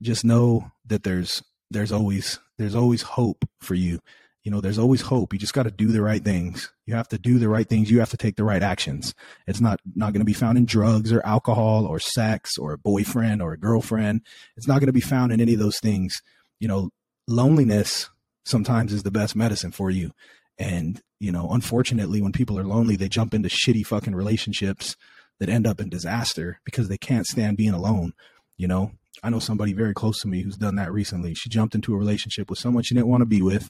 just 0.01 0.25
know 0.25 0.71
that 0.85 1.03
there's 1.03 1.43
there's 1.71 1.93
always 1.93 2.39
there's 2.57 2.75
always 2.75 3.01
hope 3.01 3.45
for 3.61 3.73
you. 3.73 3.99
You 4.43 4.51
know, 4.51 4.61
there's 4.61 4.79
always 4.79 5.01
hope. 5.01 5.33
You 5.33 5.39
just 5.39 5.53
got 5.53 5.63
to 5.63 5.71
do 5.71 5.87
the 5.87 6.01
right 6.01 6.23
things. 6.23 6.71
You 6.85 6.95
have 6.95 7.09
to 7.09 7.17
do 7.17 7.37
the 7.37 7.49
right 7.49 7.67
things. 7.67 7.91
You 7.91 7.99
have 7.99 8.11
to 8.11 8.17
take 8.17 8.37
the 8.37 8.45
right 8.45 8.63
actions. 8.63 9.13
It's 9.45 9.61
not 9.61 9.79
not 9.95 10.11
going 10.11 10.21
to 10.21 10.25
be 10.25 10.33
found 10.33 10.57
in 10.57 10.65
drugs 10.65 11.11
or 11.13 11.25
alcohol 11.25 11.85
or 11.85 11.99
sex 11.99 12.57
or 12.57 12.73
a 12.73 12.77
boyfriend 12.77 13.41
or 13.41 13.53
a 13.53 13.57
girlfriend. 13.57 14.21
It's 14.57 14.67
not 14.67 14.79
going 14.79 14.87
to 14.87 14.93
be 14.93 15.01
found 15.01 15.31
in 15.31 15.39
any 15.39 15.53
of 15.53 15.59
those 15.59 15.79
things. 15.79 16.21
You 16.59 16.67
know, 16.67 16.89
loneliness 17.27 18.09
sometimes 18.45 18.93
is 18.93 19.03
the 19.03 19.11
best 19.11 19.35
medicine 19.35 19.71
for 19.71 19.91
you. 19.91 20.11
And, 20.57 21.01
you 21.19 21.31
know, 21.31 21.49
unfortunately, 21.51 22.21
when 22.21 22.31
people 22.31 22.57
are 22.57 22.63
lonely, 22.63 22.95
they 22.95 23.09
jump 23.09 23.33
into 23.33 23.49
shitty 23.49 23.85
fucking 23.85 24.15
relationships 24.15 24.95
that 25.39 25.49
end 25.49 25.67
up 25.67 25.79
in 25.79 25.89
disaster 25.89 26.59
because 26.63 26.87
they 26.87 26.97
can't 26.97 27.27
stand 27.27 27.57
being 27.57 27.73
alone. 27.73 28.13
You 28.57 28.67
know, 28.67 28.91
I 29.21 29.29
know 29.29 29.39
somebody 29.39 29.73
very 29.73 29.93
close 29.93 30.19
to 30.21 30.27
me 30.27 30.41
who's 30.41 30.57
done 30.57 30.75
that 30.75 30.91
recently. 30.91 31.35
She 31.35 31.49
jumped 31.49 31.75
into 31.75 31.93
a 31.93 31.97
relationship 31.97 32.49
with 32.49 32.59
someone 32.59 32.83
she 32.83 32.95
didn't 32.95 33.07
want 33.07 33.21
to 33.21 33.25
be 33.25 33.41
with. 33.41 33.69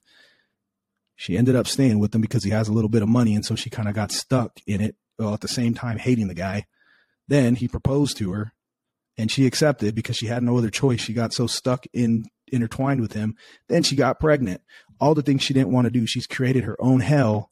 She 1.16 1.38
ended 1.38 1.56
up 1.56 1.68
staying 1.68 2.00
with 2.00 2.14
him 2.14 2.22
because 2.22 2.44
he 2.44 2.52
has 2.52 2.68
a 2.68 2.74
little 2.74 2.90
bit 2.90 3.02
of 3.02 3.10
money. 3.10 3.36
And 3.36 3.44
so 3.44 3.56
she 3.56 3.70
kind 3.70 3.90
of 3.90 3.96
got 3.96 4.12
stuck 4.12 4.60
in 4.66 4.82
it 4.82 4.96
while 5.18 5.34
at 5.34 5.42
the 5.42 5.48
same 5.48 5.74
time 5.74 5.98
hating 5.98 6.28
the 6.28 6.34
guy. 6.34 6.68
Then 7.28 7.56
he 7.56 7.68
proposed 7.68 8.18
to 8.18 8.32
her 8.32 8.54
and 9.18 9.32
she 9.32 9.46
accepted 9.46 9.96
because 9.96 10.16
she 10.16 10.28
had 10.28 10.44
no 10.44 10.58
other 10.58 10.70
choice. 10.70 11.02
She 11.02 11.14
got 11.14 11.34
so 11.34 11.48
stuck 11.48 11.86
in 11.94 12.26
intertwined 12.52 13.02
with 13.02 13.14
him. 13.14 13.36
Then 13.68 13.84
she 13.84 13.96
got 13.96 14.20
pregnant. 14.20 14.62
All 15.00 15.16
the 15.16 15.22
things 15.22 15.44
she 15.44 15.54
didn't 15.54 15.72
want 15.72 15.86
to 15.86 15.92
do. 15.92 16.06
She's 16.06 16.28
created 16.28 16.64
her 16.64 16.78
own 16.80 17.02
hell 17.02 17.52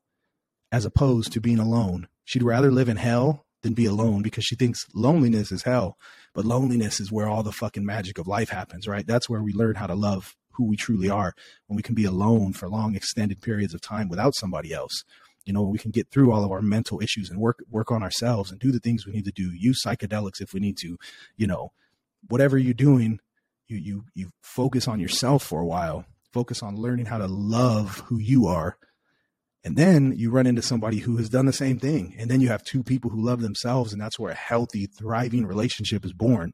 as 0.72 0.86
opposed 0.86 1.32
to 1.34 1.42
being 1.42 1.60
alone. 1.60 2.08
She'd 2.24 2.44
rather 2.44 2.72
live 2.72 2.90
in 2.90 2.98
hell 2.98 3.46
than 3.62 3.74
be 3.74 3.86
alone 3.86 4.22
because 4.22 4.46
she 4.46 4.56
thinks 4.56 4.86
loneliness 4.94 5.52
is 5.52 5.64
hell. 5.64 5.98
But 6.34 6.46
loneliness 6.46 7.00
is 7.00 7.12
where 7.12 7.28
all 7.28 7.44
the 7.44 7.52
fucking 7.52 7.86
magic 7.86 8.18
of 8.18 8.28
life 8.28 8.50
happens, 8.50 8.88
right? 8.88 9.06
That's 9.06 9.30
where 9.30 9.44
we 9.44 9.54
learn 9.54 9.76
how 9.76 9.88
to 9.88 9.96
love 9.96 10.36
who 10.52 10.66
we 10.66 10.78
truly 10.78 11.10
are 11.10 11.34
when 11.68 11.76
we 11.76 11.84
can 11.84 11.96
be 11.96 12.06
alone 12.06 12.54
for 12.54 12.70
long 12.70 12.96
extended 12.96 13.42
periods 13.42 13.74
of 13.74 13.82
time 13.82 14.08
without 14.08 14.36
somebody 14.36 14.74
else 14.74 15.04
you 15.46 15.54
know 15.54 15.62
we 15.62 15.78
can 15.78 15.92
get 15.92 16.10
through 16.12 16.32
all 16.32 16.44
of 16.44 16.52
our 16.52 16.62
mental 16.62 17.02
issues 17.02 17.30
and 17.30 17.40
work 17.40 17.64
work 17.70 17.92
on 17.92 18.04
ourselves 18.04 18.52
and 18.52 18.60
do 18.60 18.72
the 18.72 18.80
things 18.80 19.06
we 19.06 19.14
need 19.14 19.26
to 19.26 19.32
do 19.32 19.52
use 19.54 19.82
psychedelics 19.84 20.42
if 20.42 20.54
we 20.54 20.60
need 20.60 20.78
to 20.78 20.98
you 21.38 21.48
know 21.48 21.72
whatever 22.28 22.58
you're 22.58 22.74
doing 22.74 23.20
you 23.68 23.78
you 23.78 24.06
you 24.14 24.32
focus 24.42 24.88
on 24.88 25.00
yourself 25.00 25.44
for 25.44 25.62
a 25.62 25.66
while 25.66 26.06
focus 26.34 26.62
on 26.62 26.76
learning 26.76 27.06
how 27.06 27.18
to 27.18 27.28
love 27.28 28.04
who 28.08 28.18
you 28.18 28.48
are 28.48 28.78
and 29.64 29.76
then 29.76 30.14
you 30.16 30.30
run 30.30 30.46
into 30.46 30.62
somebody 30.62 31.00
who 31.00 31.18
has 31.18 31.30
done 31.30 31.46
the 31.46 31.54
same 31.54 31.80
thing 31.80 32.16
and 32.18 32.30
then 32.30 32.42
you 32.42 32.50
have 32.50 32.64
two 32.64 32.84
people 32.84 33.10
who 33.10 33.24
love 33.24 33.42
themselves 33.42 33.94
and 33.94 34.02
that's 34.02 34.20
where 34.20 34.32
a 34.32 34.36
healthy 34.36 34.86
thriving 34.86 35.46
relationship 35.46 36.06
is 36.06 36.14
born 36.14 36.54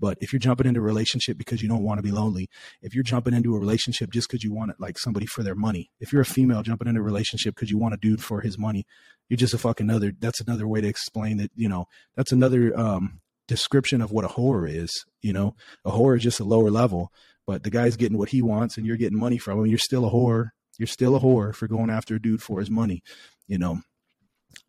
but 0.00 0.16
if 0.20 0.32
you're 0.32 0.40
jumping 0.40 0.66
into 0.66 0.80
a 0.80 0.82
relationship 0.82 1.36
because 1.36 1.62
you 1.62 1.68
don't 1.68 1.82
want 1.82 1.98
to 1.98 2.02
be 2.02 2.10
lonely, 2.10 2.48
if 2.82 2.94
you're 2.94 3.04
jumping 3.04 3.34
into 3.34 3.54
a 3.54 3.58
relationship 3.58 4.10
just 4.10 4.28
because 4.28 4.44
you 4.44 4.52
want 4.52 4.70
it, 4.70 4.76
like 4.78 4.98
somebody 4.98 5.26
for 5.26 5.42
their 5.42 5.54
money, 5.54 5.90
if 6.00 6.12
you're 6.12 6.22
a 6.22 6.26
female 6.26 6.62
jumping 6.62 6.88
into 6.88 7.00
a 7.00 7.04
relationship 7.04 7.54
because 7.54 7.70
you 7.70 7.78
want 7.78 7.94
a 7.94 7.98
dude 7.98 8.22
for 8.22 8.40
his 8.40 8.58
money, 8.58 8.86
you're 9.28 9.36
just 9.36 9.54
a 9.54 9.58
fucking 9.58 9.90
other. 9.90 10.12
That's 10.18 10.40
another 10.40 10.66
way 10.66 10.80
to 10.80 10.88
explain 10.88 11.38
that. 11.38 11.50
You 11.54 11.68
know, 11.68 11.86
that's 12.16 12.32
another 12.32 12.78
um, 12.78 13.20
description 13.46 14.00
of 14.00 14.10
what 14.10 14.24
a 14.24 14.28
whore 14.28 14.70
is. 14.70 14.90
You 15.20 15.32
know, 15.32 15.54
a 15.84 15.90
whore 15.90 16.16
is 16.16 16.22
just 16.22 16.40
a 16.40 16.44
lower 16.44 16.70
level, 16.70 17.12
but 17.46 17.64
the 17.64 17.70
guy's 17.70 17.96
getting 17.96 18.18
what 18.18 18.30
he 18.30 18.42
wants 18.42 18.76
and 18.76 18.86
you're 18.86 18.96
getting 18.96 19.18
money 19.18 19.38
from 19.38 19.58
him. 19.58 19.66
You're 19.66 19.78
still 19.78 20.06
a 20.06 20.10
whore. 20.10 20.50
You're 20.78 20.86
still 20.86 21.16
a 21.16 21.20
whore 21.20 21.54
for 21.54 21.66
going 21.66 21.90
after 21.90 22.14
a 22.14 22.22
dude 22.22 22.42
for 22.42 22.60
his 22.60 22.70
money. 22.70 23.02
You 23.48 23.58
know, 23.58 23.80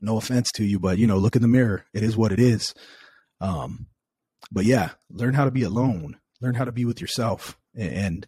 no 0.02 0.18
offense 0.18 0.52
to 0.54 0.66
you, 0.66 0.80
but 0.80 0.98
you 0.98 1.06
know, 1.06 1.18
look 1.18 1.36
in 1.36 1.42
the 1.42 1.48
mirror. 1.48 1.86
It 1.94 2.04
is 2.04 2.18
what 2.18 2.32
it 2.32 2.40
is. 2.40 2.74
Um, 3.40 3.88
but 4.52 4.66
yeah, 4.66 4.92
learn 5.10 5.34
how 5.34 5.46
to 5.46 5.52
be 5.52 5.64
alone. 5.64 6.18
Learn 6.42 6.56
how 6.56 6.66
to 6.66 6.72
be 6.72 6.86
with 6.86 7.02
yourself, 7.02 7.58
and 7.76 8.26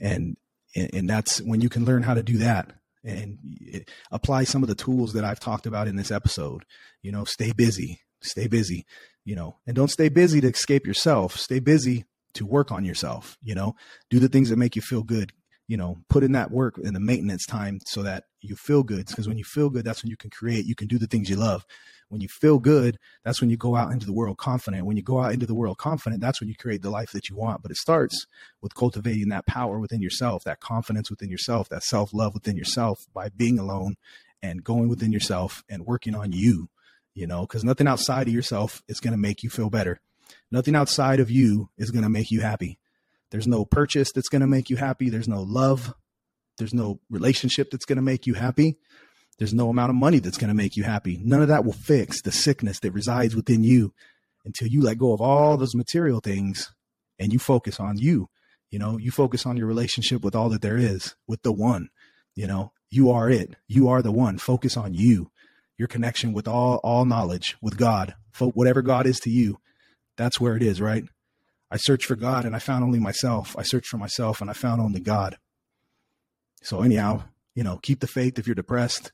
and 0.00 0.36
and 0.74 1.08
that's 1.08 1.40
when 1.40 1.60
you 1.60 1.68
can 1.68 1.84
learn 1.84 2.02
how 2.02 2.14
to 2.14 2.22
do 2.22 2.38
that 2.38 2.72
and 3.04 3.38
apply 4.10 4.44
some 4.44 4.62
of 4.62 4.68
the 4.68 4.74
tools 4.74 5.12
that 5.12 5.24
I've 5.24 5.40
talked 5.40 5.66
about 5.66 5.88
in 5.88 5.96
this 5.96 6.10
episode. 6.10 6.64
You 7.02 7.12
know, 7.12 7.24
stay 7.24 7.52
busy, 7.52 8.00
stay 8.20 8.46
busy, 8.46 8.86
you 9.24 9.36
know, 9.36 9.58
and 9.66 9.76
don't 9.76 9.90
stay 9.90 10.08
busy 10.08 10.40
to 10.40 10.48
escape 10.48 10.86
yourself. 10.86 11.36
Stay 11.36 11.60
busy 11.60 12.04
to 12.34 12.46
work 12.46 12.72
on 12.72 12.84
yourself, 12.84 13.36
you 13.42 13.54
know, 13.54 13.74
do 14.10 14.18
the 14.18 14.28
things 14.28 14.48
that 14.48 14.56
make 14.56 14.76
you 14.76 14.82
feel 14.82 15.02
good. 15.02 15.32
You 15.72 15.78
know, 15.78 15.96
put 16.10 16.22
in 16.22 16.32
that 16.32 16.50
work 16.50 16.76
in 16.76 16.92
the 16.92 17.00
maintenance 17.00 17.46
time 17.46 17.80
so 17.86 18.02
that 18.02 18.24
you 18.42 18.56
feel 18.56 18.82
good. 18.82 19.06
Because 19.06 19.26
when 19.26 19.38
you 19.38 19.44
feel 19.44 19.70
good, 19.70 19.86
that's 19.86 20.02
when 20.02 20.10
you 20.10 20.18
can 20.18 20.28
create, 20.28 20.66
you 20.66 20.74
can 20.74 20.86
do 20.86 20.98
the 20.98 21.06
things 21.06 21.30
you 21.30 21.36
love. 21.36 21.64
When 22.10 22.20
you 22.20 22.28
feel 22.28 22.58
good, 22.58 22.98
that's 23.24 23.40
when 23.40 23.48
you 23.48 23.56
go 23.56 23.74
out 23.74 23.90
into 23.90 24.04
the 24.04 24.12
world 24.12 24.36
confident. 24.36 24.84
When 24.84 24.98
you 24.98 25.02
go 25.02 25.22
out 25.22 25.32
into 25.32 25.46
the 25.46 25.54
world 25.54 25.78
confident, 25.78 26.20
that's 26.20 26.42
when 26.42 26.50
you 26.50 26.54
create 26.54 26.82
the 26.82 26.90
life 26.90 27.12
that 27.12 27.30
you 27.30 27.36
want. 27.36 27.62
But 27.62 27.70
it 27.70 27.78
starts 27.78 28.26
with 28.60 28.74
cultivating 28.74 29.30
that 29.30 29.46
power 29.46 29.78
within 29.78 30.02
yourself, 30.02 30.44
that 30.44 30.60
confidence 30.60 31.08
within 31.08 31.30
yourself, 31.30 31.70
that 31.70 31.84
self 31.84 32.12
love 32.12 32.34
within 32.34 32.58
yourself 32.58 33.06
by 33.14 33.30
being 33.30 33.58
alone 33.58 33.94
and 34.42 34.62
going 34.62 34.90
within 34.90 35.10
yourself 35.10 35.64
and 35.70 35.86
working 35.86 36.14
on 36.14 36.32
you, 36.32 36.68
you 37.14 37.26
know, 37.26 37.42
because 37.46 37.64
nothing 37.64 37.86
outside 37.86 38.28
of 38.28 38.34
yourself 38.34 38.82
is 38.88 39.00
going 39.00 39.12
to 39.12 39.18
make 39.18 39.42
you 39.42 39.48
feel 39.48 39.70
better. 39.70 39.98
Nothing 40.50 40.76
outside 40.76 41.18
of 41.18 41.30
you 41.30 41.70
is 41.78 41.90
going 41.90 42.04
to 42.04 42.10
make 42.10 42.30
you 42.30 42.42
happy. 42.42 42.78
There's 43.32 43.48
no 43.48 43.64
purchase 43.64 44.12
that's 44.12 44.28
going 44.28 44.42
to 44.42 44.46
make 44.46 44.70
you 44.70 44.76
happy. 44.76 45.08
There's 45.08 45.26
no 45.26 45.42
love. 45.42 45.94
There's 46.58 46.74
no 46.74 47.00
relationship 47.10 47.70
that's 47.70 47.86
going 47.86 47.96
to 47.96 48.02
make 48.02 48.26
you 48.26 48.34
happy. 48.34 48.76
There's 49.38 49.54
no 49.54 49.70
amount 49.70 49.90
of 49.90 49.96
money 49.96 50.18
that's 50.18 50.36
going 50.36 50.48
to 50.48 50.54
make 50.54 50.76
you 50.76 50.84
happy. 50.84 51.18
None 51.24 51.40
of 51.40 51.48
that 51.48 51.64
will 51.64 51.72
fix 51.72 52.20
the 52.20 52.30
sickness 52.30 52.78
that 52.80 52.92
resides 52.92 53.34
within 53.34 53.64
you 53.64 53.94
until 54.44 54.68
you 54.68 54.82
let 54.82 54.98
go 54.98 55.14
of 55.14 55.20
all 55.22 55.56
those 55.56 55.74
material 55.74 56.20
things 56.20 56.72
and 57.18 57.32
you 57.32 57.38
focus 57.38 57.80
on 57.80 57.96
you. 57.98 58.28
You 58.70 58.78
know, 58.78 58.98
you 58.98 59.10
focus 59.10 59.46
on 59.46 59.56
your 59.56 59.66
relationship 59.66 60.22
with 60.22 60.34
all 60.34 60.50
that 60.50 60.62
there 60.62 60.76
is, 60.76 61.14
with 61.26 61.42
the 61.42 61.52
one. 61.52 61.88
You 62.34 62.46
know, 62.46 62.72
you 62.90 63.10
are 63.10 63.30
it. 63.30 63.56
You 63.66 63.88
are 63.88 64.02
the 64.02 64.12
one. 64.12 64.36
Focus 64.38 64.76
on 64.76 64.92
you, 64.92 65.30
your 65.78 65.88
connection 65.88 66.34
with 66.34 66.46
all 66.46 66.80
all 66.84 67.06
knowledge, 67.06 67.56
with 67.62 67.78
God. 67.78 68.14
Whatever 68.38 68.82
God 68.82 69.06
is 69.06 69.20
to 69.20 69.30
you, 69.30 69.58
that's 70.16 70.40
where 70.40 70.56
it 70.56 70.62
is, 70.62 70.80
right? 70.80 71.04
I 71.72 71.76
searched 71.76 72.06
for 72.06 72.16
God 72.16 72.44
and 72.44 72.54
I 72.54 72.58
found 72.58 72.84
only 72.84 73.00
myself. 73.00 73.56
I 73.58 73.62
searched 73.62 73.88
for 73.88 73.96
myself 73.98 74.40
and 74.40 74.50
I 74.50 74.52
found 74.52 74.80
only 74.80 75.00
God. 75.00 75.38
So 76.62 76.82
anyhow, 76.82 77.24
you 77.54 77.64
know, 77.64 77.78
keep 77.82 78.00
the 78.00 78.06
faith 78.06 78.38
if 78.38 78.46
you're 78.46 78.54
depressed 78.54 79.10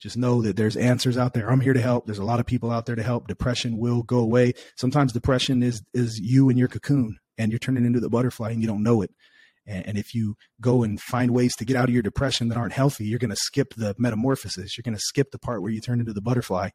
just 0.00 0.16
know 0.16 0.42
that 0.42 0.56
there's 0.56 0.76
answers 0.76 1.16
out 1.16 1.32
there. 1.32 1.50
I'm 1.50 1.60
here 1.60 1.72
to 1.72 1.80
help. 1.80 2.06
There's 2.06 2.18
a 2.18 2.24
lot 2.24 2.40
of 2.40 2.46
people 2.46 2.70
out 2.70 2.86
there 2.86 2.96
to 2.96 3.02
help. 3.02 3.28
Depression 3.28 3.78
will 3.78 4.02
go 4.02 4.18
away. 4.18 4.52
Sometimes 4.76 5.12
depression 5.12 5.62
is 5.62 5.82
is 5.94 6.18
you 6.18 6.48
and 6.48 6.58
your 6.58 6.68
cocoon 6.68 7.18
and 7.38 7.50
you're 7.50 7.58
turning 7.58 7.86
into 7.86 8.00
the 8.00 8.10
butterfly 8.10 8.50
and 8.50 8.60
you 8.60 8.68
don't 8.68 8.82
know 8.82 9.02
it. 9.02 9.10
And, 9.66 9.86
and 9.86 9.98
if 9.98 10.14
you 10.14 10.36
go 10.60 10.82
and 10.82 11.00
find 11.00 11.30
ways 11.30 11.56
to 11.56 11.64
get 11.64 11.76
out 11.76 11.88
of 11.88 11.94
your 11.94 12.02
depression 12.02 12.48
that 12.48 12.58
aren't 12.58 12.74
healthy, 12.74 13.06
you're 13.06 13.18
going 13.18 13.30
to 13.30 13.36
skip 13.36 13.74
the 13.74 13.94
metamorphosis. 13.98 14.76
You're 14.76 14.82
going 14.82 14.96
to 14.96 15.02
skip 15.02 15.30
the 15.30 15.38
part 15.38 15.62
where 15.62 15.72
you 15.72 15.80
turn 15.80 16.00
into 16.00 16.12
the 16.12 16.20
butterfly 16.20 16.70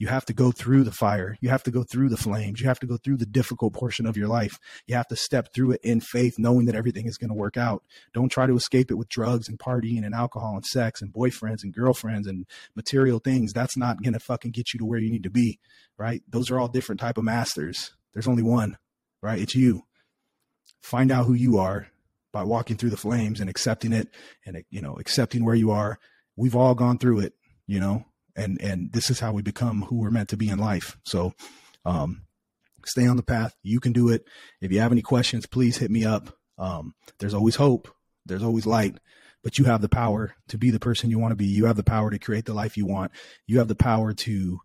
you 0.00 0.08
have 0.08 0.24
to 0.24 0.32
go 0.32 0.50
through 0.50 0.82
the 0.82 0.90
fire. 0.90 1.36
You 1.42 1.50
have 1.50 1.62
to 1.64 1.70
go 1.70 1.84
through 1.84 2.08
the 2.08 2.16
flames. 2.16 2.58
You 2.58 2.66
have 2.68 2.80
to 2.80 2.86
go 2.86 2.96
through 2.96 3.18
the 3.18 3.26
difficult 3.26 3.74
portion 3.74 4.06
of 4.06 4.16
your 4.16 4.28
life. 4.28 4.58
You 4.86 4.94
have 4.96 5.06
to 5.08 5.14
step 5.14 5.52
through 5.54 5.72
it 5.72 5.80
in 5.84 6.00
faith, 6.00 6.36
knowing 6.38 6.64
that 6.66 6.74
everything 6.74 7.06
is 7.06 7.18
going 7.18 7.28
to 7.28 7.34
work 7.34 7.58
out. 7.58 7.84
Don't 8.14 8.30
try 8.30 8.46
to 8.46 8.56
escape 8.56 8.90
it 8.90 8.94
with 8.94 9.10
drugs 9.10 9.46
and 9.46 9.58
partying 9.58 10.02
and 10.02 10.14
alcohol 10.14 10.54
and 10.54 10.64
sex 10.64 11.02
and 11.02 11.12
boyfriends 11.12 11.62
and 11.62 11.74
girlfriends 11.74 12.26
and 12.26 12.46
material 12.74 13.18
things. 13.18 13.52
That's 13.52 13.76
not 13.76 14.02
going 14.02 14.14
to 14.14 14.20
fucking 14.20 14.52
get 14.52 14.72
you 14.72 14.78
to 14.78 14.86
where 14.86 14.98
you 14.98 15.10
need 15.10 15.22
to 15.24 15.30
be, 15.30 15.58
right? 15.98 16.22
Those 16.26 16.50
are 16.50 16.58
all 16.58 16.68
different 16.68 17.02
type 17.02 17.18
of 17.18 17.24
masters. 17.24 17.92
There's 18.14 18.26
only 18.26 18.42
one, 18.42 18.78
right? 19.20 19.38
It's 19.38 19.54
you. 19.54 19.82
Find 20.80 21.12
out 21.12 21.26
who 21.26 21.34
you 21.34 21.58
are 21.58 21.88
by 22.32 22.44
walking 22.44 22.78
through 22.78 22.90
the 22.90 22.96
flames 22.96 23.38
and 23.38 23.50
accepting 23.50 23.92
it 23.92 24.08
and, 24.46 24.64
you 24.70 24.80
know, 24.80 24.96
accepting 24.98 25.44
where 25.44 25.54
you 25.54 25.70
are. 25.70 25.98
We've 26.36 26.56
all 26.56 26.74
gone 26.74 26.96
through 26.96 27.20
it, 27.20 27.34
you 27.66 27.80
know, 27.80 28.06
and 28.36 28.60
and 28.60 28.92
this 28.92 29.10
is 29.10 29.20
how 29.20 29.32
we 29.32 29.42
become 29.42 29.82
who 29.82 29.96
we're 29.96 30.10
meant 30.10 30.28
to 30.30 30.36
be 30.36 30.48
in 30.48 30.58
life. 30.58 30.96
So, 31.04 31.34
um, 31.84 32.22
stay 32.84 33.06
on 33.06 33.16
the 33.16 33.22
path. 33.22 33.54
You 33.62 33.80
can 33.80 33.92
do 33.92 34.08
it. 34.08 34.24
If 34.60 34.72
you 34.72 34.80
have 34.80 34.92
any 34.92 35.02
questions, 35.02 35.46
please 35.46 35.78
hit 35.78 35.90
me 35.90 36.04
up. 36.04 36.36
Um, 36.58 36.94
there's 37.18 37.34
always 37.34 37.56
hope. 37.56 37.88
There's 38.26 38.42
always 38.42 38.66
light. 38.66 38.98
But 39.42 39.58
you 39.58 39.64
have 39.64 39.80
the 39.80 39.88
power 39.88 40.34
to 40.48 40.58
be 40.58 40.70
the 40.70 40.78
person 40.78 41.08
you 41.08 41.18
want 41.18 41.32
to 41.32 41.36
be. 41.36 41.46
You 41.46 41.64
have 41.64 41.76
the 41.76 41.82
power 41.82 42.10
to 42.10 42.18
create 42.18 42.44
the 42.44 42.54
life 42.54 42.76
you 42.76 42.86
want. 42.86 43.12
You 43.46 43.58
have 43.58 43.68
the 43.68 43.74
power 43.74 44.12
to, 44.12 44.60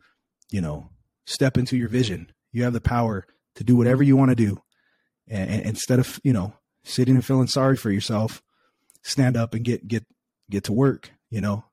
you 0.52 0.62
know, 0.62 0.90
step 1.26 1.58
into 1.58 1.78
your 1.78 1.88
vision. 1.88 2.32
You 2.52 2.64
have 2.64 2.74
the 2.74 2.82
power 2.82 3.26
to 3.56 3.64
do 3.64 3.78
whatever 3.78 4.04
you 4.04 4.18
want 4.18 4.32
to 4.32 4.36
do. 4.36 4.62
And, 5.30 5.50
and 5.50 5.62
instead 5.62 6.00
of, 6.00 6.20
you 6.24 6.34
know, 6.34 6.54
sitting 6.84 7.16
and 7.16 7.26
feeling 7.26 7.48
sorry 7.48 7.78
for 7.78 7.90
yourself, 7.90 8.44
stand 9.02 9.38
up 9.38 9.54
and 9.54 9.64
get 9.64 9.88
get 9.88 10.06
get 10.50 10.66
to 10.66 10.74
work, 10.74 11.12
you 11.30 11.42
know, 11.42 11.64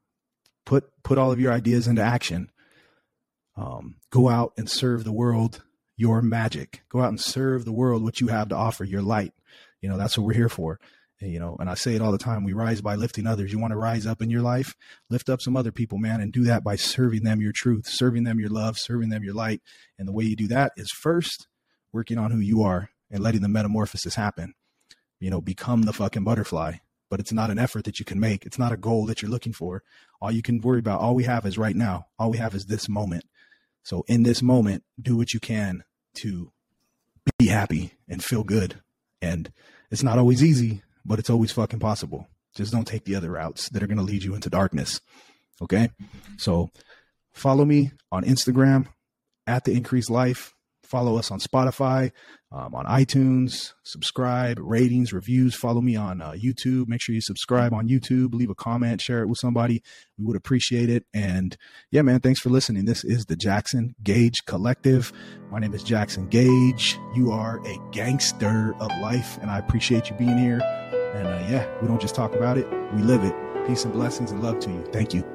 put 0.65 0.85
put 1.03 1.19
all 1.19 1.33
of 1.33 1.41
your 1.41 1.53
ideas 1.53 1.89
into 1.89 2.03
action. 2.03 2.51
Um, 3.57 3.97
go 4.11 4.29
out 4.29 4.53
and 4.57 4.69
serve 4.69 5.05
the 5.05 5.13
world 5.13 5.63
your 5.97 6.23
magic. 6.23 6.83
Go 6.89 7.01
out 7.01 7.11
and 7.11 7.21
serve 7.21 7.65
the 7.65 7.73
world 7.73 8.03
what 8.03 8.21
you 8.21 8.29
have 8.29 8.49
to 8.49 8.57
offer, 8.57 8.85
your 8.85 9.03
light. 9.03 9.33
You 9.81 9.89
know, 9.89 9.97
that's 9.97 10.17
what 10.17 10.27
we're 10.27 10.35
here 10.35 10.49
for. 10.49 10.81
And, 11.21 11.31
you 11.31 11.39
know, 11.39 11.57
and 11.61 11.71
I 11.71 11.75
say 11.75 11.95
it 11.95 12.03
all 12.03 12.13
the 12.13 12.19
time. 12.19 12.45
We 12.45 12.53
rise 12.53 12.81
by 12.81 12.97
lifting 12.97 13.27
others. 13.27 13.53
You 13.53 13.59
want 13.59 13.73
to 13.73 13.79
rise 13.79 14.07
up 14.07 14.23
in 14.23 14.31
your 14.31 14.43
life, 14.43 14.75
lift 15.11 15.29
up 15.29 15.41
some 15.41 15.57
other 15.57 15.71
people, 15.71 15.99
man, 15.99 16.21
and 16.21 16.33
do 16.33 16.45
that 16.45 16.65
by 16.65 16.77
serving 16.77 17.23
them 17.23 17.41
your 17.41 17.53
truth, 17.53 17.87
serving 17.87 18.25
them 18.25 18.41
your 18.41 18.49
love, 18.49 18.79
serving 18.79 19.11
them 19.11 19.23
your 19.23 19.35
light. 19.35 19.61
And 19.99 20.09
the 20.09 20.13
way 20.13 20.25
you 20.25 20.35
do 20.35 20.49
that 20.49 20.73
is 20.77 20.91
first 20.91 21.47
working 21.93 22.19
on 22.19 22.31
who 22.31 22.41
you 22.41 22.63
are 22.63 22.91
and 23.11 23.23
letting 23.23 23.43
the 23.43 23.49
metamorphosis 23.49 24.15
happen. 24.15 24.55
You 25.21 25.31
know, 25.31 25.41
become 25.41 25.83
the 25.83 25.93
fucking 25.93 26.25
butterfly 26.25 26.79
but 27.13 27.21
it's 27.21 27.31
not 27.31 27.51
an 27.51 27.59
effort 27.59 27.85
that 27.85 27.99
you 27.99 28.07
can 28.07 28.19
make. 28.19 28.47
It's 28.47 28.59
not 28.59 28.73
a 28.73 28.77
goal 28.79 29.05
that 29.05 29.21
you're 29.21 29.31
looking 29.31 29.53
for. 29.53 29.83
All 30.23 30.33
you 30.33 30.41
can 30.41 30.63
worry 30.63 30.79
about, 30.79 31.03
all 31.03 31.15
we 31.15 31.25
have 31.25 31.45
is 31.45 31.59
right 31.59 31.77
now. 31.77 32.07
All 32.19 32.31
we 32.31 32.39
have 32.39 32.55
is 32.55 32.65
this 32.65 32.89
moment. 32.89 33.27
So 33.83 34.03
in 34.09 34.23
this 34.23 34.41
moment, 34.41 34.83
do 34.99 35.19
what 35.19 35.35
you 35.35 35.39
can 35.39 35.85
to 36.15 36.53
be 37.39 37.49
happy 37.49 37.93
and 38.09 38.25
feel 38.25 38.45
good. 38.45 38.81
And 39.21 39.53
it's 39.91 40.03
not 40.03 40.17
always 40.17 40.43
easy, 40.43 40.85
but 41.05 41.19
it's 41.19 41.29
always 41.29 41.53
fucking 41.53 41.81
possible. 41.81 42.29
Just 42.57 42.73
don't 42.73 42.87
take 42.87 43.05
the 43.05 43.15
other 43.15 43.33
routes 43.33 43.69
that 43.69 43.83
are 43.83 43.87
going 43.87 43.99
to 43.99 44.03
lead 44.03 44.25
you 44.25 44.35
into 44.35 44.49
darkness. 44.49 45.03
Okay. 45.61 45.91
So 46.39 46.71
follow 47.35 47.67
me 47.67 47.93
on 48.11 48.25
Instagram 48.25 48.87
at 49.47 49.65
the 49.65 49.75
increased 49.75 50.09
life. 50.09 50.55
Follow 50.93 51.17
us 51.17 51.31
on 51.31 51.41
Spotify, 51.41 52.11
um, 52.53 52.75
on 52.75 52.85
iTunes, 52.85 53.73
subscribe, 53.83 54.59
ratings, 54.61 55.11
reviews. 55.11 55.55
Follow 55.55 55.81
me 55.81 55.97
on 55.97 56.21
uh, 56.21 56.33
YouTube. 56.33 56.87
Make 56.87 57.01
sure 57.01 57.15
you 57.15 57.23
subscribe 57.23 57.73
on 57.73 57.89
YouTube, 57.89 58.35
leave 58.35 58.51
a 58.51 58.55
comment, 58.55 59.01
share 59.01 59.23
it 59.23 59.27
with 59.27 59.39
somebody. 59.39 59.83
We 60.19 60.27
would 60.27 60.37
appreciate 60.37 60.91
it. 60.91 61.07
And 61.15 61.57
yeah, 61.91 62.03
man, 62.03 62.21
thanks 62.21 62.41
for 62.41 62.51
listening. 62.51 62.85
This 62.85 63.05
is 63.05 63.25
the 63.25 63.37
Jackson 63.37 63.95
Gage 64.03 64.45
Collective. 64.45 65.15
My 65.51 65.61
name 65.61 65.73
is 65.73 65.83
Jackson 65.83 66.29
Gage. 66.29 66.99
You 67.15 67.33
are 67.33 67.67
a 67.67 67.79
gangster 67.91 68.75
of 68.79 68.91
life, 69.01 69.39
and 69.41 69.51
I 69.51 69.59
appreciate 69.61 70.11
you 70.11 70.17
being 70.17 70.37
here. 70.37 70.61
And 71.15 71.27
uh, 71.27 71.47
yeah, 71.49 71.67
we 71.81 71.89
don't 71.89 72.03
just 72.03 72.15
talk 72.15 72.35
about 72.35 72.59
it, 72.59 72.69
we 72.95 73.01
live 73.01 73.25
it. 73.25 73.35
Peace 73.67 73.87
and 73.87 73.95
blessings 73.95 74.31
and 74.31 74.43
love 74.43 74.59
to 74.59 74.71
you. 74.71 74.85
Thank 74.93 75.15
you. 75.15 75.32